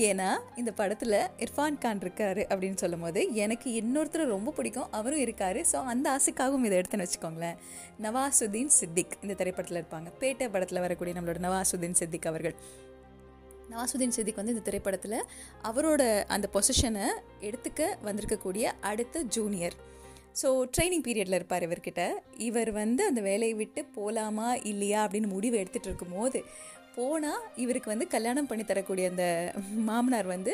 ஏன்னா 0.10 0.30
இந்த 0.62 0.72
படத்தில் 0.80 1.18
இர்ஃபான் 1.46 1.82
கான் 1.84 2.04
இருக்காரு 2.06 2.44
அப்படின்னு 2.52 2.82
சொல்லும் 2.84 3.06
போது 3.06 3.22
எனக்கு 3.46 3.70
இன்னொருத்தர் 3.82 4.34
ரொம்ப 4.36 4.54
பிடிக்கும். 4.60 4.90
அவரும் 5.00 5.24
இருக்காரு. 5.26 5.62
ஸோ 5.72 5.78
அந்த 5.94 6.08
ஆசைக்காகவும் 6.16 6.68
இதை 6.70 6.78
எடுத்துன்னு 6.82 7.08
வச்சுக்கோங்களேன். 7.08 7.60
நவாசுதீன் 8.06 8.74
சித்திக் 8.80 9.16
இந்த 9.24 9.36
திரைப்படத்தில் 9.42 9.82
இருப்பாங்க. 9.82 10.12
பேட்டை 10.24 10.48
படத்தில் 10.56 10.84
வரக்கூடிய 10.88 11.16
நம்மளோட 11.20 11.42
நவாசுதீன் 11.48 12.00
சித்திக் 12.02 12.30
அவர்கள். 12.32 12.56
நவாசுதீன் 13.74 14.16
சித்திக் 14.16 14.40
வந்து 14.40 14.54
இந்த 14.54 14.64
திரைப்படத்தில் 14.66 15.20
அவரோட 15.70 16.02
அந்த 16.36 16.48
பொசிஷனை 16.56 17.06
எடுத்துக்க 17.48 17.88
வந்திருக்கக்கூடிய 18.08 18.66
அடுத்த 18.92 19.24
ஜூனியர் 19.38 19.78
ஸோ 20.40 20.50
ட்ரைனிங் 20.76 21.04
பீரியடில் 21.06 21.38
இருப்பார் 21.38 21.66
இவர்கிட்ட. 21.66 22.04
இவர் 22.48 22.72
வந்து 22.80 23.02
அந்த 23.10 23.22
வேலையை 23.28 23.54
விட்டு 23.60 23.82
போகலாமா 23.98 24.48
இல்லையா 24.72 25.00
அப்படின்னு 25.06 25.30
முடிவு 25.36 25.56
எடுத்துகிட்டு 25.62 25.90
இருக்கும்போது 25.92 26.40
போனால் 26.98 27.42
இவருக்கு 27.64 27.90
வந்து 27.92 28.06
கல்யாணம் 28.14 28.48
பண்ணி 28.50 28.64
தரக்கூடிய 28.70 29.06
அந்த 29.12 29.26
மாமனார் 29.90 30.28
வந்து 30.34 30.52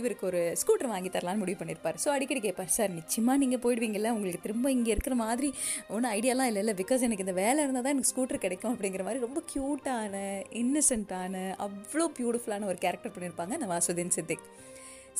இவருக்கு 0.00 0.24
ஒரு 0.30 0.40
ஸ்கூட்டர் 0.60 0.90
வாங்கி 0.92 1.10
தரலான்னு 1.14 1.42
முடிவு 1.42 1.58
பண்ணியிருப்பார் 1.60 1.98
ஸோ 2.04 2.08
அடிக்கடி 2.14 2.40
கேட்பார் 2.46 2.74
சார் 2.76 2.92
நிச்சயமாக 2.98 3.40
நீங்கள் 3.42 3.62
போயிடுவீங்கல்ல? 3.64 4.10
உங்களுக்கு 4.16 4.44
திரும்ப 4.46 4.72
இங்கே 4.76 4.92
இருக்கிற 4.94 5.16
மாதிரி 5.24 5.50
ஒன்றும் 5.94 6.12
ஐடியாலாம் 6.18 6.50
இல்லை 6.50 6.62
இல்லை 6.64 6.74
பிகாஸ் 6.82 7.06
எனக்கு 7.08 7.26
இந்த 7.26 7.36
வேலை 7.42 7.58
இருந்தால் 7.64 7.86
தான் 7.86 7.94
எனக்கு 7.96 8.12
ஸ்கூட்டர் 8.12 8.44
கிடைக்கும் 8.44 8.72
அப்படிங்கிற 8.74 9.04
மாதிரி 9.08 9.24
ரொம்ப 9.26 9.42
க்யூட்டான 9.52 10.14
இன்னசென்ட்டான 10.62 11.34
அவ்வளோ 11.66 12.06
பியூட்டிஃபுல்லான 12.18 12.68
ஒரு 12.72 12.80
கேரக்டர் 12.84 13.14
பண்ணியிருப்பாங்க 13.16 13.56
நவாசுதீன் 13.64 14.14
சித்திக். 14.18 14.44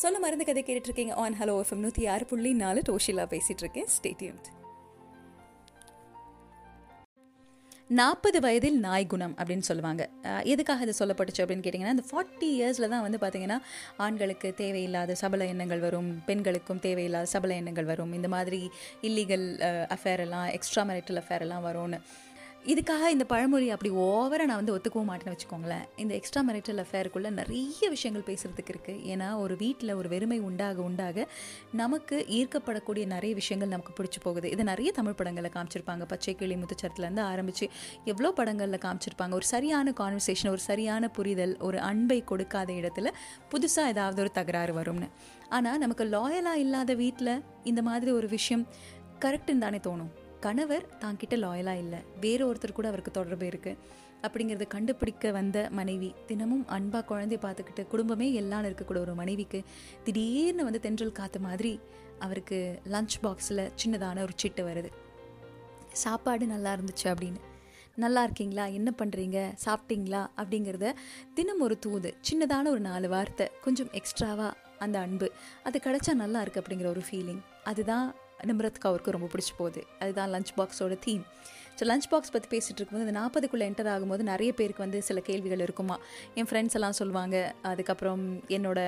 சொல்ல 0.02 0.18
மருந்து 0.22 0.44
கதை 0.46 0.62
கேட்டுட்டு 0.62 0.90
இருக்கீங்க. 0.90 1.14
ஆன் 1.24 1.38
ஹலோ 1.40 1.54
எஃப்எம் 1.62 1.84
நூற்றி 1.86 2.04
ஆறு 2.14 2.24
புள்ளி 2.32 2.52
நாலு 2.64 2.82
டோஷிலா 2.90 3.26
பேசிகிட்டு 3.34 3.64
இருக்கேன். 3.64 3.88
ஸ்டேட்யூன்ட் 3.96 4.48
நாற்பது 7.98 8.38
வயதில் 8.44 8.76
நாய் 8.84 9.06
குணம் 9.12 9.34
அப்படின்னு 9.40 9.64
சொல்லுவாங்க. 9.68 10.02
எதுக்காக 10.52 10.84
இது 10.86 10.94
சொல்லப்பட்டுச்சு 11.00 11.42
அப்படின்னு 11.42 11.64
கேட்டிங்கன்னா 11.64 11.94
இந்த 11.96 12.06
ஃபார்ட்டி 12.10 12.48
இயர்ஸில் 12.56 12.92
தான் 12.94 13.04
வந்து 13.06 13.18
பார்த்திங்கன்னா 13.24 13.58
ஆண்களுக்கு 14.04 14.48
தேவையில்லாத 14.62 15.14
சபல 15.22 15.46
எண்ணங்கள் 15.52 15.82
வரும் 15.86 16.10
பெண்களுக்கும் 16.28 16.82
தேவையில்லாத 16.86 17.28
சபல 17.34 17.54
எண்ணங்கள் 17.60 17.90
வரும். 17.92 18.12
இந்த 18.18 18.28
மாதிரி 18.36 18.60
இல்லீகல் 19.08 19.46
அஃபேர் 19.96 20.22
எல்லாம் 20.26 20.46
எக்ஸ்ட்ரா 20.58 20.84
மேரிட்டல் 20.90 21.20
அஃபேர் 21.22 21.44
எல்லாம் 21.46 21.66
வரும்னு. 21.68 22.00
இதுக்காக 22.72 23.08
இந்த 23.14 23.24
பழமொழி 23.30 23.66
அப்படி 23.72 23.90
ஓவராக 24.02 24.46
நான் 24.50 24.60
வந்து 24.60 24.74
ஒத்துக்கவும் 24.74 25.08
மாட்டேன்னு 25.10 25.32
வச்சுக்கோங்களேன். 25.34 25.82
இந்த 26.02 26.12
எக்ஸ்ட்ரா 26.18 26.42
மேரிட்டல் 26.48 26.80
அஃபேருக்குள்ளே 26.82 27.30
நிறைய 27.38 27.88
விஷயங்கள் 27.94 28.24
பேசுகிறதுக்கு 28.28 28.72
இருக்குது 28.74 29.02
ஏன்னா 29.12 29.28
ஒரு 29.42 29.54
வீட்டில் 29.62 29.92
ஒரு 30.00 30.08
வெறுமை 30.12 30.38
உண்டாக 30.48 30.80
உண்டாக 30.88 31.26
நமக்கு 31.80 32.18
ஈர்க்கப்படக்கூடிய 32.38 33.04
நிறைய 33.14 33.34
விஷயங்கள் 33.40 33.72
நமக்கு 33.74 33.92
பிடிச்சி 33.98 34.22
போகுது. 34.26 34.46
இது 34.54 34.64
நிறைய 34.70 34.92
தமிழ் 35.00 35.18
படங்களில் 35.20 35.54
காமிச்சிருப்பாங்க. 35.56 36.06
பச்சை 36.14 36.34
கிளி 36.40 36.58
முத்துச்சரத்துலேருந்து 36.62 37.24
ஆரம்பித்து 37.32 37.68
எவ்வளோ 38.12 38.32
படங்களில் 38.40 38.82
காமிச்சிருப்பாங்க. 38.86 39.32
ஒரு 39.40 39.48
சரியான 39.54 39.94
கான்வர்சேஷன் 40.02 40.52
ஒரு 40.54 40.64
சரியான 40.70 41.12
புரிதல் 41.18 41.54
ஒரு 41.68 41.80
அன்பை 41.90 42.20
கொடுக்காத 42.32 42.72
இடத்துல 42.80 43.14
புதுசாக 43.52 43.94
ஏதாவது 43.96 44.20
ஒரு 44.26 44.32
தகராறு 44.40 44.74
வரும்னு. 44.80 45.10
ஆனால் 45.56 45.80
நமக்கு 45.86 46.06
லாயலாக 46.16 46.64
இல்லாத 46.66 46.94
வீட்டில் 47.04 47.36
இந்த 47.72 47.82
மாதிரி 47.82 48.12
ஒரு 48.20 48.28
விஷயம் 48.38 48.66
கரெக்டுன்னு 49.24 49.64
தானே 49.68 49.78
தோணும். 49.88 50.12
கணவர் 50.46 50.86
தான் 51.02 51.18
கிட்ட 51.20 51.36
லாயலாக 51.44 51.82
இல்லை. 51.84 52.00
வேற 52.24 52.40
ஒருத்தர் 52.50 52.78
கூட 52.78 52.88
அவருக்கு 52.90 53.12
தொடர்பு 53.18 53.46
இருக்குது 53.52 54.02
அப்படிங்கிறத 54.26 54.66
கண்டுபிடிக்க 54.74 55.30
வந்த 55.36 55.58
மனைவி 55.78 56.10
தினமும் 56.28 56.62
அன்பாக 56.76 57.04
குழந்தைய 57.10 57.38
பார்த்துக்கிட்டு 57.44 57.82
குடும்பமே 57.92 58.28
எல்லாம் 58.40 58.64
இருக்கக்கூட 58.68 58.98
ஒரு 59.06 59.14
மனைவிக்கு 59.20 59.58
திடீர்னு 60.04 60.66
வந்து 60.68 60.80
தென்றல் 60.86 61.18
காத்த 61.18 61.38
மாதிரி 61.48 61.72
அவருக்கு 62.18 62.58
லஞ்ச் 62.94 63.16
பாக்ஸில் 63.24 63.64
சின்னதான 63.82 64.22
ஒரு 64.26 64.34
சிட்டு 64.42 64.62
வருது. 64.68 64.90
சாப்பாடு 66.04 66.44
நல்லா 66.52 66.70
இருந்துச்சு 66.76 67.06
அப்படின்னு. 67.12 67.40
நல்லா 68.04 68.22
இருக்கீங்களா? 68.26 68.64
என்ன 68.78 68.90
பண்ணுறீங்க 69.00 69.38
சாப்பிட்டீங்களா? 69.64 70.22
அப்படிங்கிறத 70.40 70.86
தினம் 71.34 71.62
ஒரு 71.66 71.76
தூது 71.78 72.10
சின்னதான 72.28 72.70
ஒரு 72.74 72.82
நாலு 72.90 73.08
வார்த்தை 73.08 73.46
கொஞ்சம் 73.66 73.90
எக்ஸ்ட்ராவாக 73.98 74.52
அந்த 74.84 74.96
அன்பு 74.98 75.28
அது 75.62 75.80
கிடைச்சா 75.84 76.12
நல்லா 76.22 76.40
இருக்குது 76.42 76.62
அப்படிங்கிற 76.62 76.88
ஒரு 76.94 77.02
ஃபீலிங் 77.08 77.42
அதுதான் 77.64 78.06
நிம்ரத் 78.48 78.80
கவுருக்கு 78.84 79.16
ரொம்ப 79.16 79.28
பிடிச்சி 79.32 79.54
போகுது. 79.58 79.82
அதுதான் 80.02 80.32
லஞ்ச் 80.34 80.52
பாக்ஸோட 80.58 80.96
தீம் 81.06 81.24
ஸோ 81.78 81.84
லஞ்ச் 81.90 82.06
பாக்ஸ் 82.10 82.32
பற்றி 82.34 82.48
பேசிகிட்டு 82.52 82.80
இருக்கும்போது 82.80 83.06
இந்த 83.06 83.14
நாற்பதுக்குள்ளே 83.20 83.64
என்டர் 83.70 83.88
ஆகும்போது 83.92 84.22
நிறைய 84.30 84.50
பேருக்கு 84.58 84.82
வந்து 84.84 84.98
சில 85.08 85.20
கேள்விகள் 85.28 85.62
இருக்குமா? 85.66 85.96
என் 86.38 86.48
ஃப்ரெண்ட்ஸ் 86.50 86.76
எல்லாம் 86.78 86.96
சொல்லுவாங்க 86.98 87.36
அதுக்கப்புறம் 87.70 88.22
என்னோட 88.56 88.80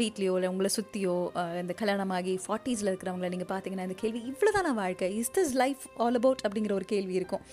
வீட்லேயோ 0.00 0.34
இல்லை 0.38 0.50
உங்களை 0.52 0.70
சுற்றியோ 0.76 1.16
இந்த 1.62 1.74
கல்யாணமாகி 1.80 2.34
ஃபார்ட்டிஸில் 2.46 2.90
இருக்கிறவங்கள 2.92 3.30
நீங்கள் 3.34 3.50
பார்த்தீங்கன்னா 3.54 3.88
இந்த 3.88 3.98
கேள்வி 4.04 4.22
இவ்வளோ 4.32 4.52
தான் 4.58 4.80
வாழ்க்கை. 4.82 5.08
Is 5.22 5.34
this 5.38 5.54
life 5.62 5.84
all 6.04 6.18
about 6.20 6.44
அப்படிங்கிற 6.48 6.74
ஒரு 6.80 6.88
கேள்வி 6.94 7.16
இருக்கும். 7.20 7.44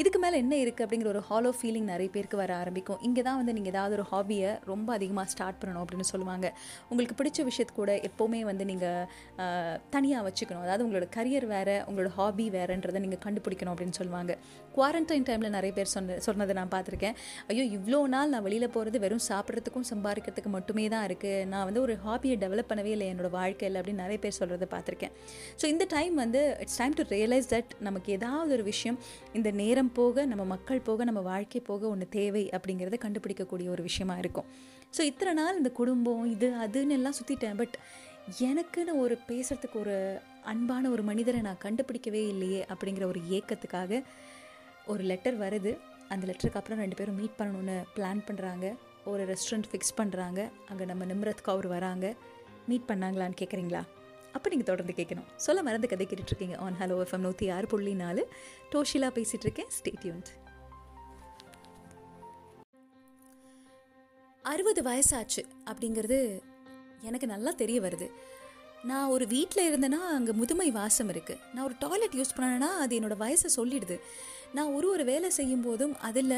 இதுக்கு 0.00 0.18
மேலே 0.22 0.36
என்ன 0.42 0.54
இருக்குது 0.62 0.84
அப்படிங்கிற 0.84 1.08
ஒரு 1.12 1.20
ஹாலோ 1.28 1.50
ஃபீலிங் 1.58 1.88
நிறைய 1.92 2.08
பேருக்கு 2.14 2.38
வர 2.40 2.52
ஆரம்பிக்கும். 2.62 3.00
இங்கே 3.08 3.22
தான் 3.26 3.38
வந்து 3.40 3.52
நீங்கள் 3.56 3.72
ஏதாவது 3.74 3.94
ஒரு 3.98 4.04
ஹாபியை 4.12 4.50
ரொம்ப 4.70 4.88
அதிகமாக 4.98 5.26
ஸ்டார்ட் 5.32 5.58
பண்ணணும் 5.60 5.82
அப்படின்னு 5.84 6.06
சொல்லுவாங்க. 6.12 6.46
உங்களுக்கு 6.90 7.16
பிடிச்ச 7.20 7.44
விஷயத்து 7.50 7.74
கூட 7.80 7.92
எப்போவுமே 8.08 8.40
வந்து 8.50 8.64
நீங்கள் 8.70 9.78
தனியாக 9.94 10.24
வச்சுக்கணும். 10.28 10.64
அதாவது 10.66 10.84
உங்களோட 10.86 11.08
கரியர் 11.16 11.46
வேறு 11.54 11.76
உங்களோட 11.90 12.12
ஹாபி 12.18 12.46
வேறுன்றதை 12.56 13.02
நீங்கள் 13.06 13.22
கண்டுபிடிக்கணும் 13.26 13.74
அப்படின்னு 13.74 13.98
சொல்லுவாங்க. 14.00 14.34
குவாரண்டைன் 14.76 15.26
டைமில் 15.28 15.54
நிறைய 15.56 15.74
பேர் 15.78 15.92
சொன்ன 15.94 16.18
சொன்னதை 16.26 16.56
நான் 16.60 16.72
பார்த்துருக்கேன். 16.74 17.16
ஐயோ 17.50 17.66
இவ்வளோ 17.76 18.00
நாள் 18.14 18.32
நான் 18.34 18.46
வெளியில் 18.48 18.68
போகிறது 18.76 19.02
வெறும் 19.04 19.24
சாப்பிட்றதுக்கும் 19.30 19.88
சம்பாதிக்கிறதுக்கு 19.92 20.52
மட்டுமே 20.56 20.86
தான் 20.96 21.06
இருக்குது 21.10 21.44
நான் 21.52 21.66
வந்து 21.70 21.82
ஒரு 21.86 21.96
ஹாபியை 22.06 22.38
டெவலப் 22.44 22.70
பண்ணவே 22.72 22.92
இல்லை 22.96 23.08
என்னோட 23.12 23.30
வாழ்க்கையில் 23.38 23.78
அப்படின்னு 23.82 24.04
நிறைய 24.06 24.20
பேர் 24.24 24.38
சொல்கிறத 24.40 24.68
பார்த்துருக்கேன். 24.76 25.14
ஸோ 25.60 25.66
இந்த 25.74 25.86
டைம் 25.96 26.16
வந்து 26.24 26.42
it's 26.64 26.80
time 26.82 26.98
to 27.00 27.06
realise 27.16 27.52
that 27.54 27.72
நமக்கு 27.88 28.10
ஏதாவது 28.18 28.52
ஒரு 28.58 28.66
விஷயம் 28.72 29.00
இந்த 29.38 29.48
நேரம் 29.62 29.72
நேரம் 29.74 29.96
போக 29.98 30.24
நம்ம 30.30 30.42
மக்கள் 30.52 30.84
போக 30.86 31.04
நம்ம 31.08 31.20
வாழ்க்கை 31.28 31.60
போக 31.68 31.82
ஒன்று 31.92 32.06
தேவை 32.16 32.42
அப்படிங்கிறத 32.56 32.96
கண்டுபிடிக்கக்கூடிய 33.04 33.68
ஒரு 33.74 33.82
விஷயமா 33.86 34.14
இருக்கும். 34.22 34.46
ஸோ 34.96 35.00
இத்தனை 35.10 35.32
நாள் 35.38 35.58
இந்த 35.60 35.70
குடும்பம் 35.78 36.26
இது 36.34 36.48
அதுன்னு 36.64 36.96
எல்லாம் 36.98 37.16
சுற்றிட்டேன் 37.18 37.58
பட் 37.60 37.76
எனக்குன்னு 38.48 38.92
ஒரு 39.04 39.14
பேசுகிறதுக்கு 39.30 39.78
ஒரு 39.84 39.96
அன்பான 40.52 40.90
ஒரு 40.94 41.02
மனிதரை 41.10 41.40
நான் 41.48 41.60
கண்டுபிடிக்கவே 41.64 42.22
இல்லையே 42.32 42.60
அப்படிங்கிற 42.72 43.06
ஒரு 43.12 43.22
ஏக்கத்துக்காக 43.38 44.00
ஒரு 44.92 45.02
லெட்டர் 45.10 45.36
வருது. 45.44 45.72
அந்த 46.12 46.24
லெட்டருக்கு 46.28 46.60
அப்புறம் 46.60 46.80
ரெண்டு 46.84 46.96
பேரும் 46.98 47.18
மீட் 47.20 47.38
பண்ணணுன்னு 47.40 47.76
பிளான் 47.96 48.20
பண்ணுறாங்க 48.28 48.66
ஒரு 49.10 49.22
ரெஸ்டாரண்ட் 49.30 49.68
ஃபிக்ஸ் 49.70 49.96
பண்ணுறாங்க 50.00 50.40
அங்கே 50.70 50.84
நம்ம 50.90 51.04
நிம்ரத் 51.10 51.44
கவுர் 51.48 51.68
வராங்க. 51.74 52.06
மீட் 52.70 52.88
பண்ணாங்களான்னு 52.90 53.36
கேட்குறீங்களா 53.40 53.82
அப்போ 54.36 54.46
நீங்கள் 54.52 54.68
தொடர்ந்து 54.68 54.94
கேட்கணும் 55.00 55.28
சொல்ல 55.44 55.60
மறந்து 55.66 55.90
கதை 55.90 56.06
கேட்டுட்ருக்கீங்க 56.10 56.56
ஆன் 56.66 56.78
ஹலோ 56.80 56.96
எஃப்எம் 57.04 57.24
நூற்றி 57.26 57.46
ஆறு 57.56 57.66
புள்ளி 57.72 57.92
நாலு. 58.04 58.22
டோஷிலா 58.72 59.08
பேசிகிட்டு 59.18 59.46
இருக்கேன். 59.48 59.70
ஸ்டேட்யூன்ட் 59.78 60.30
அறுபது 64.52 64.80
வயசாச்சு 64.88 65.42
அப்படிங்கிறது 65.70 66.18
எனக்கு 67.08 67.26
நல்லா 67.34 67.50
தெரிய 67.62 67.78
வருது. 67.84 68.08
நான் 68.90 69.12
ஒரு 69.14 69.24
வீட்டில் 69.34 69.66
இருந்தேன்னா 69.68 70.00
அங்கே 70.16 70.32
முதுமை 70.40 70.66
வாசம் 70.78 71.10
இருக்குது 71.12 71.40
நான் 71.52 71.66
ஒரு 71.68 71.76
டாய்லெட் 71.84 72.16
யூஸ் 72.18 72.34
பண்ணேன்னா 72.36 72.68
அது 72.82 72.92
என்னோடய 72.98 73.22
வயசை 73.24 73.48
சொல்லிடுது. 73.58 73.96
நான் 74.56 74.74
ஒரு 74.76 74.86
ஒரு 74.94 75.04
வேலை 75.12 75.28
செய்யும் 75.38 75.64
போதும் 75.66 75.94
அதில் 76.08 76.36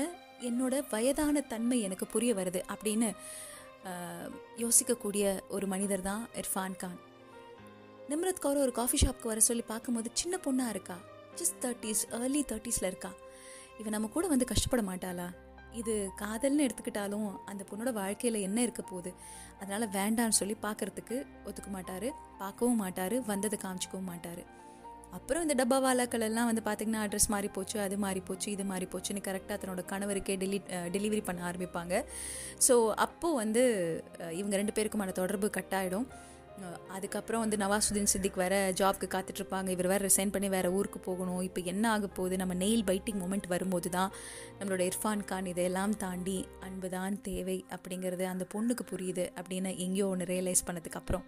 என்னோட 0.48 0.74
வயதான 0.92 1.42
தன்மை 1.52 1.78
எனக்கு 1.86 2.06
புரிய 2.14 2.32
வருது 2.38 2.60
அப்படின்னு 2.74 3.08
யோசிக்கக்கூடிய 4.62 5.24
ஒரு 5.56 5.66
மனிதர் 5.72 6.06
தான் 6.08 6.22
இர்ஃபான் 6.40 6.78
கான். 6.82 6.98
நிம்ரத் 8.10 8.42
கௌர் 8.44 8.62
ஒரு 8.64 8.72
காஃபி 8.80 8.98
ஷாப்க்கு 9.02 9.30
வர 9.32 9.40
சொல்லி 9.48 9.64
பார்க்கும்போது 9.72 10.08
சின்ன 10.20 10.38
பொண்ணாக 10.46 10.74
இருக்கா. 10.74 10.96
ஜஸ்ட் 11.38 11.58
தேர்ட்டிஸ் 11.64 12.02
ஏர்லி 12.20 12.42
தேர்ட்டிஸில் 12.52 12.90
இருக்கா. 12.92 13.12
இவன் 13.80 13.94
நம்ம 13.96 14.08
கூட 14.16 14.26
வந்து 14.32 14.50
கஷ்டப்பட 14.52 14.82
மாட்டாளா? 14.90 15.28
இது 15.80 15.94
காதல்னு 16.20 16.66
எடுத்துக்கிட்டாலும் 16.66 17.26
அந்த 17.50 17.62
பொண்ணோட 17.70 17.90
வாழ்க்கையில் 18.00 18.44
என்ன 18.48 18.58
இருக்க 18.66 18.82
போகுது? 18.82 19.10
அதனால் 19.60 19.92
வேண்டான்னு 19.96 20.38
சொல்லி 20.40 20.56
பார்க்குறதுக்கு 20.66 21.16
ஒத்துக்க 21.48 21.70
மாட்டார் 21.76 22.08
பார்க்கவும் 22.42 22.80
மாட்டார் 22.82 23.16
வந்ததை 23.30 23.58
காமிச்சிக்கவும் 23.64 24.10
மாட்டார். 24.12 24.42
அப்புறம் 25.16 25.44
இந்த 25.44 25.54
டப்பாவாலாக்கள் 25.60 26.24
எல்லாம் 26.28 26.48
வந்து 26.50 26.62
பார்த்திங்கன்னா 26.68 27.02
அட்ரஸ் 27.06 27.30
மாறி 27.34 27.48
போச்சு 27.56 27.76
அது 27.86 27.96
மாறி 28.04 28.20
போச்சு 28.28 28.48
இது 28.54 28.64
மாறி 28.70 28.86
போச்சுன்னு 28.94 29.22
கரெக்டாக 29.28 29.58
தன்னோட 29.62 29.82
கணவருக்கே 29.92 30.34
டெலி 30.42 30.58
டெலிவரி 30.96 31.22
பண்ண 31.28 31.42
ஆரம்பிப்பாங்க. 31.50 31.94
ஸோ 32.66 32.74
அப்போது 33.06 33.38
வந்து 33.42 33.64
இவங்க 34.40 34.54
ரெண்டு 34.62 34.76
பேருக்குமான 34.78 35.14
தொடர்பு 35.20 35.48
கட் 35.58 35.76
ஆகிடும் 35.80 36.08
அதுக்கப்புறம் 36.96 37.42
வந்து 37.42 37.56
நவாசுதீன் 37.62 38.10
சித்திக் 38.12 38.38
வேற 38.42 38.54
ஜாப்க்கு 38.80 39.06
காத்துட்ருப்பாங்க. 39.14 39.68
இவர் 39.74 39.88
வேறு 39.92 40.08
ரிசைன் 40.08 40.32
பண்ணி 40.34 40.48
வேறு 40.48 40.68
ஊருக்கு 40.72 40.98
போகணும். 40.98 41.40
இப்போ 41.40 41.60
என்ன 41.72 41.90
ஆக 41.90 42.06
போகுது? 42.18 42.36
நம்ம 42.42 42.54
நெயில் 42.54 42.84
பைட்டிங் 42.90 43.20
மூமெண்ட் 43.22 43.48
வரும்போது 43.54 43.90
தான் 43.90 44.12
நம்மளோட 44.58 44.84
இர்ஃபான் 44.90 45.24
கான் 45.24 45.50
இதையெல்லாம் 45.52 45.96
தாண்டி 45.96 46.38
அன்பு 46.60 46.88
தான் 46.88 47.20
தேவை 47.28 47.58
அப்படிங்கிறது 47.76 48.24
அந்த 48.32 48.46
பொண்ணுக்கு 48.54 48.86
புரியுது 48.92 49.26
அப்படின்னு 49.40 49.72
எங்கேயோ 49.86 50.08
ஒன்று 50.08 50.30
ரியலைஸ் 50.34 50.66
பண்ணதுக்கப்புறம் 50.70 51.26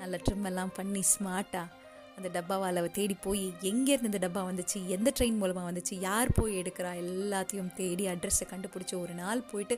நல்ல 0.00 0.20
ட்ரிம் 0.26 0.46
எல்லாம் 0.50 0.74
பண்ணி 0.80 1.02
ஸ்மார்ட்டாக 1.14 1.82
அந்த 2.16 2.28
டப்பாவால் 2.36 2.90
தேடி 2.98 3.14
போய் 3.26 3.44
எங்கேருந்து 3.70 4.10
இந்த 4.10 4.20
டப்பா 4.24 4.42
வந்துச்சு? 4.50 4.78
எந்த 4.96 5.12
ட்ரெயின் 5.18 5.40
மூலமாக 5.42 5.68
வந்துச்சு? 5.70 5.94
யார் 6.08 6.30
போய் 6.32 6.58
எடுக்கிறா? 6.60 6.90
எல்லாத்தையும் 7.04 7.74
தேடி 7.74 8.06
அட்ரஸை 8.06 8.46
கண்டுபிடிச்சி 8.52 8.96
ஒரு 9.00 9.14
நாள் 9.14 9.48
போயிட்டு 9.52 9.76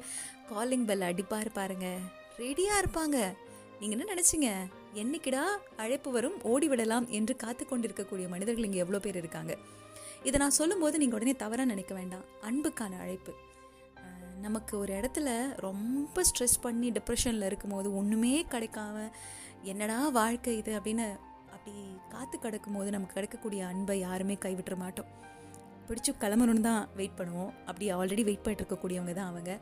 காலிங் 0.50 0.84
பெல் 0.84 1.08
அடிப்பார் 1.10 1.44
இருப்பாருங்க 1.46 1.88
ரெடியாக 2.38 2.82
இருப்பாங்க. 2.84 3.18
நீங்கள் 3.80 3.98
என்ன 3.98 4.12
நினச்சிங்க? 4.12 4.70
என்னைக்கிடா 4.94 5.42
அழைப்பு 5.76 6.10
வரும் 6.10 6.38
ஓடிவிடலாம் 6.42 7.08
என்று 7.08 7.36
காத்து 7.36 7.66
கொண்டிருக்கக்கூடிய 7.66 8.28
மனிதர்கள் 8.28 8.64
இங்கே 8.64 8.78
எவ்வளோ 8.78 8.98
பேர் 8.98 9.16
இருக்காங்க. 9.16 9.56
இதை 10.22 10.40
நான் 10.40 10.50
சொல்லும்போது 10.50 10.98
நீங்கள் 10.98 11.18
உடனே 11.18 11.36
தவறாக 11.36 11.68
நினைக்க 11.68 11.94
வேண்டாம். 11.94 12.24
அன்புக்கான 12.42 12.98
அழைப்பு. 13.00 13.32
நமக்கு 14.40 14.78
ஒரு 14.78 14.92
இடத்துல 14.94 15.28
ரொம்ப 15.56 16.22
ஸ்ட்ரெஸ் 16.22 16.60
பண்ணி 16.60 16.90
டிப்ரெஷனில் 16.90 17.46
இருக்கும்போது 17.46 17.96
ஒன்றுமே 17.96 18.46
கிடைக்காம 18.50 19.10
என்னடா 19.62 20.08
வாழ்க்கை 20.08 20.56
இது? 20.56 20.80
அப்படின்னு 20.80 21.18
அப்படி 21.50 21.76
காத்து 22.08 22.38
கிடக்கும் 22.38 22.72
போது 22.72 22.90
நமக்கு 22.90 23.14
கிடைக்கக்கூடிய 23.14 23.66
அன்பை 23.66 23.98
யாருமே 23.98 24.34
கைவிட்டுற 24.34 24.76
மாட்டோம். 24.76 25.06
பிடிச்சி 25.88 26.12
கிளம்பணுன்னு 26.22 26.60
தான் 26.60 26.88
வெயிட் 26.98 27.18
பண்ணுவோம். 27.18 27.52
அப்படி 27.68 27.86
ஆல்ரெடி 27.96 28.24
வெயிட் 28.28 28.42
பண்ணிட்டு 28.44 28.62
இருக்கக்கூடியவங்க 28.62 29.14
தான் 29.18 29.30
அவங்க. 29.32 29.52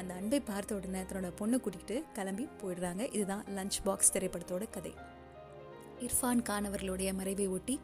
அந்த 0.00 0.14
அன்பை 0.20 0.40
பார்த்த 0.50 0.78
உடனே 0.78 1.02
தன்னோட 1.10 1.30
பொண்ணை 1.40 1.58
கூட்டிகிட்டு 1.64 1.96
கிளம்பி 2.18 2.48
போயிடுறாங்க. 2.62 3.02
இதுதான் 3.16 3.44
லஞ்ச் 3.56 3.78
பாக்ஸ் 3.84 4.12
திரைப்படத்தோட 4.16 4.66
கதை. 4.76 4.94
இர்ஃபான் 6.06 6.42
கான் 6.48 6.64
அவர்களுடைய 6.64 7.10
மறைவை 7.14 7.46
ஒட்டி 7.56 7.80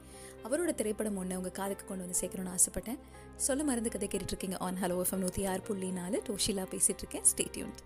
அவரோட 0.46 0.70
திரைப்படம் 0.74 1.16
ஒன்று 1.16 1.36
உங்கள் 1.36 1.56
காதுக்கு 1.60 1.86
கொண்டு 1.86 2.04
வந்து 2.04 2.20
சேர்க்கணும்னு 2.22 2.54
ஆசைப்பட்டேன். 2.56 3.00
சொல்ல 3.48 3.64
மருந்து 3.64 3.90
கதை 3.90 4.08
கேட்டுட்ருக்கீங்க 4.12 4.58
ஆன் 4.58 4.80
ஹலோ 4.82 4.98
எஃப்எம் 5.04 5.24
நூற்றி 5.26 5.44
ஆறு 5.52 5.60
புள்ளி 5.70 5.90
நாலு. 5.90 6.22
டோஷிலா 6.28 6.66
பேசிகிட்டு 6.74 7.04
இருக்கேன். 7.04 7.26
ஸ்டேட்யூன்ட் 7.32 7.80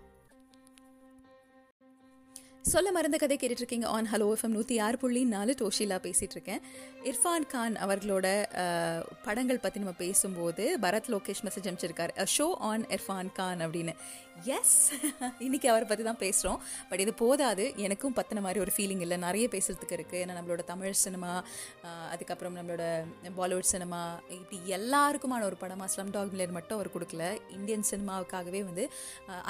சொல்ல 2.71 2.91
மறந்த 2.91 3.17
கதை 3.21 3.35
கேட்டுட்ருக்கீங்க 3.41 3.87
ஆன் 3.95 4.07
ஹலோ 4.11 4.27
எஃப்எம் 4.35 4.53
நூற்றி 4.55 4.75
ஆறு 4.85 4.97
புள்ளி 5.01 5.21
நாலு 5.33 5.51
டோஷிலா 5.59 5.97
பேசிகிட்டு 6.05 6.35
இருக்கேன் 6.37 6.61
இர்ஃபான் 7.09 7.45
கான் 7.51 7.75
அவர்களோட 7.85 8.27
படங்கள் 9.25 9.61
பற்றி 9.63 9.81
நம்ம 9.83 9.93
பேசும்போது 10.01 10.63
Bharat 10.83 11.09
Lokesh 11.13 11.41
message 11.47 11.67
அனுப்பிச்சிருக்காரு. 11.69 12.13
A 12.23 12.25
show 12.35 12.47
on 12.69 12.85
Irrfan 12.95 13.29
Khan 13.39 13.61
அப்படின்னு. 13.65 13.93
எஸ் 14.55 14.73
இன்னைக்கு 15.45 15.67
அவரை 15.73 15.85
பற்றி 15.89 16.03
தான் 16.07 16.19
பேசுகிறோம் 16.23 16.57
பட் 16.89 17.03
இது 17.03 17.13
போதாது. 17.21 17.65
எனக்கும் 17.85 18.15
பற்றின 18.17 18.41
மாதிரி 18.45 18.63
ஒரு 18.65 18.73
ஃபீலிங் 18.77 19.03
இல்லை. 19.05 19.17
நிறைய 19.25 19.45
பேசுகிறதுக்கு 19.53 19.97
இருக்குது 19.97 20.21
ஏன்னா 20.23 20.37
நம்மளோட 20.39 20.63
தமிழ் 20.71 20.97
சினிமா 21.03 21.31
அதுக்கப்புறம் 22.13 22.57
நம்மளோட 22.59 22.83
பாலிவுட் 23.39 23.71
சினிமா 23.73 24.01
இப்படி 24.39 24.59
எல்லாருக்குமான 24.79 25.45
ஒரு 25.51 25.59
படமாக 25.63 25.89
ஸ்லம் 25.95 26.11
டாக் 26.17 26.33
மில்லர் 26.33 26.57
மட்டும் 26.57 26.77
அவர் 26.79 26.93
கொடுக்கல. 26.97 27.23
இந்தியன் 27.59 27.87
சினிமாவுக்காகவே 27.91 28.63
வந்து 28.71 28.85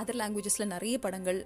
அதர் 0.01 0.21
லாங்குவேஜஸில் 0.23 0.73
நிறைய 0.75 0.97
படங்கள் 1.08 1.41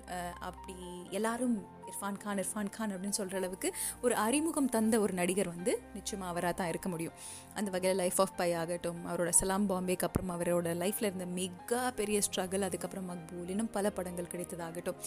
அப்படி 0.50 0.78
எல்லாரும் 1.20 1.58
இர்ஃபான் 1.90 2.20
கான் 2.24 2.40
இர்ஃபான் 2.42 2.70
கான் 2.76 2.92
அப்படின்னு 2.94 3.18
சொல்கிற 3.20 3.38
அளவுக்கு 3.42 3.70
ஒரு 4.06 4.14
அறிமுகம் 4.26 4.70
தந்த 4.76 4.96
ஒரு 5.04 5.14
நடிகர் 5.20 5.50
வந்து 5.54 5.72
நிச்சயமாக 5.96 6.30
அவராக 6.34 6.54
தான் 6.60 6.70
இருக்க 6.72 6.88
முடியும். 6.94 7.16
அந்த 7.58 7.70
வகையில் 7.76 8.00
லைஃப் 8.02 8.20
ஆஃப் 8.24 8.36
பை 8.40 8.48
ஆகட்டும் 8.62 9.00
அவரோட 9.12 9.32
சலாம் 9.40 9.66
பாம்பேக்கு 9.72 10.06
அப்புறம் 10.08 10.32
அவரோட 10.36 10.74
லைஃப்பில் 10.84 11.08
இருந்த 11.10 11.28
மிக 11.40 11.82
பெரிய 12.00 12.20
ஸ்ட்ரகிள் 12.28 12.66
அதுக்கப்புறம் 12.68 13.08
மக்பூல் 13.12 13.50
இன்னும் 13.56 13.72
பல 13.78 13.92
படங்கள் 13.98 14.32
கிடைத்ததாகட்டும். 14.34 15.00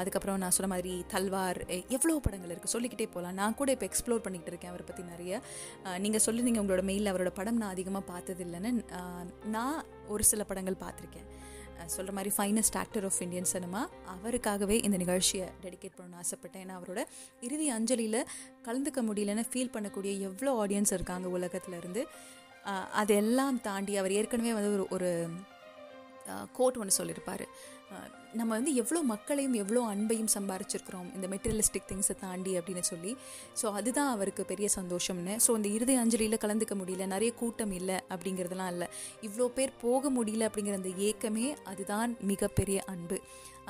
அதுக்கப்புறம் 0.00 0.40
நான் 0.44 0.56
சொன்ன 0.58 0.70
மாதிரி 0.74 0.94
தல்வார் 1.14 1.60
எவ்வளோ 1.96 2.18
படங்கள் 2.26 2.52
இருக்குது 2.54 2.74
சொல்லிக்கிட்டே 2.76 3.08
போகலாம் 3.16 3.38
நான் 3.40 3.58
கூட 3.60 3.70
இப்போ 3.76 3.88
எக்ஸ்ப்ளோர் 3.90 4.24
பண்ணிக்கிட்டு 4.26 4.54
இருக்கேன் 4.54 4.72
அவரை 4.74 4.86
பற்றி 4.90 5.04
நிறைய. 5.12 5.42
நீங்கள் 6.06 6.24
சொல்லியிருந்தீங்க 6.26 6.62
உங்களோட 6.64 6.84
மெயிலில் 6.90 7.12
அவரோட 7.14 7.32
படம் 7.40 7.60
நான் 7.62 7.74
அதிகமாக 7.76 8.04
பார்த்தது 8.12 8.44
இல்லைன்னு 8.48 8.72
நான் 9.56 9.78
ஒரு 10.14 10.24
சில 10.32 10.44
படங்கள் 10.50 10.82
பார்த்துருக்கேன். 10.84 11.28
சொல்கிற 11.86 12.14
மாதிரி 12.16 12.34
finest 12.36 12.76
actor 12.76 13.04
of 13.04 13.20
Indian 13.20 13.44
cinema 13.44 13.88
அவருக்காகவே 14.14 14.76
இந்த 14.84 14.96
நிகழ்ச்சியை 14.96 15.46
டெடிகேட் 15.62 15.96
பண்ணணும்னு 15.98 16.20
ஆசைப்பட்டேன். 16.22 16.62
ஏன்னா 16.64 16.76
அவரோட 16.80 17.02
இறுதி 17.40 17.72
அஞ்சலியில் 17.72 18.20
கலந்துக்க 18.64 19.02
முடியலன்னு 19.08 19.44
ஃபீல் 19.52 19.74
பண்ணக்கூடிய 19.74 20.20
எவ்வளோ 20.20 20.66
ஆடியன்ஸ் 20.66 20.92
இருக்காங்க 20.92 21.38
உலகத்துலேருந்து 21.38 22.04
அதெல்லாம் 22.92 23.60
தாண்டி 23.60 23.96
அவர் 23.96 24.12
ஏற்கனவே 24.12 24.52
வந்து 24.52 24.72
ஒரு 24.72 24.86
ஒரு 24.90 25.10
கோட் 26.52 26.76
ஒன்று 26.76 26.98
சொல்லியிருப்பார். 26.98 27.44
நம்ம 28.38 28.50
வந்து 28.56 28.72
எவ்வளோ 28.80 29.00
மக்களையும் 29.12 29.56
எவ்வளோ 29.60 29.80
அன்பையும் 29.92 30.30
சம்பாரிச்சிருக்கிறோம். 30.34 31.08
இந்த 31.16 31.26
மெட்டீரியலிஸ்டிக் 31.32 31.88
திங்ஸை 31.90 32.14
தாண்டி 32.24 32.52
அப்படின்னு 32.58 32.84
சொல்லி. 32.90 33.12
ஸோ 33.60 33.66
அதுதான் 33.78 34.10
அவருக்கு 34.16 34.42
பெரிய 34.50 34.68
சந்தோஷம்னு. 34.76 35.34
ஸோ 35.46 35.50
இந்த 35.58 35.68
இறுதி 35.76 35.94
அஞ்சலியில் 36.02 36.42
கலந்துக்க 36.44 36.74
முடியல 36.80 37.06
நிறைய 37.14 37.30
கூட்டம் 37.40 37.72
இல்லை 37.78 37.96
அப்படிங்கிறதுலாம் 38.12 38.72
இல்லை. 38.74 38.88
இவ்வளோ 39.28 39.46
பேர் 39.56 39.72
போக 39.84 40.10
முடியல 40.18 40.48
அப்படிங்கிற 40.50 40.76
அந்த 40.80 40.92
ஏக்கமே 41.08 41.48
அதுதான் 41.72 42.12
மிகப்பெரிய 42.32 42.80
அன்பு. 42.94 43.18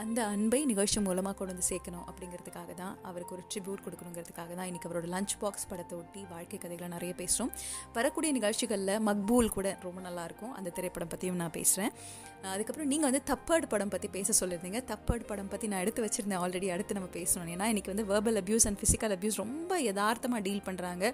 அந்த 0.03 0.21
அன்பை 0.35 0.59
நிகழ்ச்சி 0.71 0.99
மூலமாக 1.07 1.35
கொண்டு 1.39 1.53
வந்து 1.53 1.69
சேர்க்கணும் 1.71 2.05
அப்படிங்கிறதுக்காக 2.11 2.75
தான் 2.83 2.95
அவருக்கு 3.09 3.35
ஒரு 3.37 3.43
ட்ரிபியூட் 3.53 3.83
கொடுக்கணுங்கிறதுக்காக 3.87 4.53
தான் 4.59 4.69
இன்றைக்கி 4.71 4.89
அவரோட 4.89 5.09
லஞ்ச் 5.15 5.35
பாக்ஸ் 5.43 5.67
படத்தை 5.71 5.95
ஒட்டி 5.99 6.23
வாழ்க்கை 6.33 6.59
கதைகளை 6.59 6.89
நிறைய 6.95 7.15
பேசுகிறோம் 7.21 7.53
வரக்கூடிய 7.97 8.33
நிகழ்ச்சிகளில் 8.39 8.95
மக்பூல் 9.09 9.55
கூட 9.57 9.71
ரொம்ப 9.87 10.01
நல்லாயிருக்கும் 10.09 10.55
அந்த 10.61 10.73
திரைப்படம் 10.79 11.13
பற்றியும் 11.15 11.41
நான் 11.43 11.57
பேசுகிறேன் 11.59 11.93
அதுக்கப்புறம் 12.53 12.91
நீங்கள் 12.91 13.09
வந்து 13.11 13.23
தப்பாடு 13.31 13.67
படம் 13.73 13.91
பற்றி 13.93 14.09
பேச 14.17 14.35
சொல்லியிருந்தீங்க. 14.41 14.81
தப்பாடு 14.91 15.25
படம் 15.31 15.51
பற்றி 15.53 15.67
நான் 15.73 15.83
எடுத்து 15.85 16.05
வச்சுருந்தேன் 16.05 16.43
ஆல்ரெடி 16.45 16.69
அடுத்து 16.75 16.97
நம்ம 16.99 17.09
பேசணும். 17.17 17.51
ஏன்னா 17.55 17.67
இன்றைக்கி 17.73 17.91
வந்து 17.93 18.05
verbal 18.11 18.39
abuse 18.41 18.67
and 18.69 18.79
physical 18.81 19.15
abuse 19.17 19.39
ரொம்ப 19.43 19.81
யதார்த்தமாக 19.89 20.41
டீல் 20.47 20.63
பண்ணுறாங்க 20.69 21.13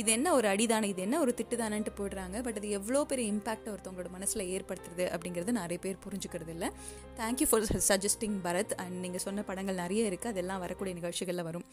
இது 0.00 0.12
என்ன 0.16 0.32
ஒரு 0.38 0.48
அடிதானே 0.54 0.88
இது 0.94 1.02
என்ன 1.06 1.20
ஒரு 1.24 1.34
திட்டுதானன்ட்டு 1.38 1.94
போடுறாங்க 2.00 2.42
பட் 2.48 2.58
அது 2.60 2.70
எவ்வளோ 2.78 3.02
பெரிய 3.12 3.32
இம்பாக்ட் 3.34 3.70
ஒருத்தவங்களோட 3.74 4.10
மனசில் 4.16 4.44
ஏற்படுத்துறது 4.56 5.06
அப்படிங்கிறது 5.14 5.54
நிறைய 5.60 5.80
பேர் 5.86 6.02
புரிஞ்சுக்கிறது 6.06 6.54
இல்லை. 6.56 6.70
Thank you 7.20 7.48
for 7.52 7.66
suggesting 7.90 8.38
Bharath 8.48 8.74
and 8.84 8.98
நீங்கள் 9.06 9.24
சொன்ன 9.26 9.44
படங்கள் 9.52 9.80
நிறைய 9.84 10.10
இருக்குது 10.10 10.32
அதெல்லாம் 10.34 10.62
வரக்கூடிய 10.66 10.94
நிகழ்ச்சிகளில் 11.00 11.46
வரும். 11.50 11.66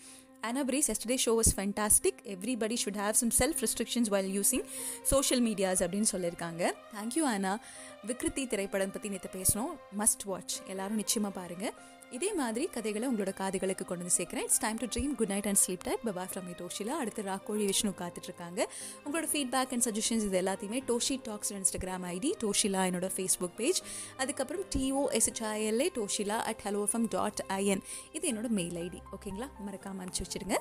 அனப்ரீஸ் 0.43 0.87
yesterday 0.87 1.15
show 1.25 1.41
was 1.41 1.51
fantastic 1.55 2.19
everybody 2.23 2.77
should 2.85 2.99
have 3.03 3.11
some 3.11 3.31
self 3.39 3.61
restrictions 3.61 4.09
while 4.09 4.41
using 4.41 4.65
social 5.03 5.43
medias 5.43 5.81
அப்படின்னு 5.85 6.09
சொல்லியிருக்காங்க. 6.11 6.71
தேங்க்யூ 6.95 7.23
ஆனா 7.23 7.59
விக்ருதி 8.07 8.47
திரைப்படம் 8.47 8.91
பற்றி 8.91 9.09
நேற்று 9.09 9.29
பேசணும் 9.39 9.71
மஸ்ட் 9.97 10.25
வாட்ச் 10.25 10.55
எல்லாரும் 10.67 10.95
நிச்சயமாக 10.95 11.39
பாருங்கள் 11.39 11.73
இதே 12.15 12.29
மாதிரி 12.33 12.65
கதைகளை 12.67 13.05
உங்களோட 13.07 13.31
காதுகளுக்கு 13.39 13.85
கொண்டு 13.85 14.03
வந்து 14.03 14.15
சேர்க்குறேன். 14.17 14.45
It's 14.47 14.61
time 14.63 14.79
to 14.81 14.87
dream 14.93 15.15
good 15.19 15.31
night 15.33 15.47
and 15.47 15.59
sleep 15.61 15.83
tight 15.83 16.03
bye bye 16.07 16.29
from 16.31 16.49
Toshila 16.59 16.95
அடுத்து 17.01 17.21
ராக்கோழி 17.23 17.65
விஷ்ணு 17.71 17.91
காத்துட்ருக்காங்க 18.01 18.59
உங்களோட 19.05 19.27
ஃபீட்பேக் 19.31 19.73
அண்ட் 19.75 19.85
சஜஷன்ஸ் 19.87 20.25
இது 20.27 20.39
எல்லாத்தையுமே 20.41 20.79
டோஷி 20.87 21.17
டாக்ஸ் 21.23 21.51
இன்ஸ்டாகிராம் 21.57 22.05
ஐடி 22.11 22.31
டோஷிலா 22.43 22.83
என்னோட 22.89 23.09
ஃபேஸ்புக் 23.15 23.57
பேஜ் 23.57 23.81
அதுக்கப்புறம் 24.17 24.65
டிஓஎஸ்ஹெச்ஐஎல்ஏ 24.75 25.89
டோஷிலா 25.97 26.39
at 26.51 26.63
hello 26.67 26.81
FM 26.87 27.09
dot 27.09 27.43
IN 27.59 27.83
இது 28.13 28.25
என்னோட 28.33 28.49
மெயில் 28.59 28.79
ஐடி 28.85 29.01
ஓகேங்களா 29.17 29.49
மறக்காமல் 29.67 30.03
அனுப்பிச்சி 30.05 30.25
வச்சிருங்க 30.25 30.57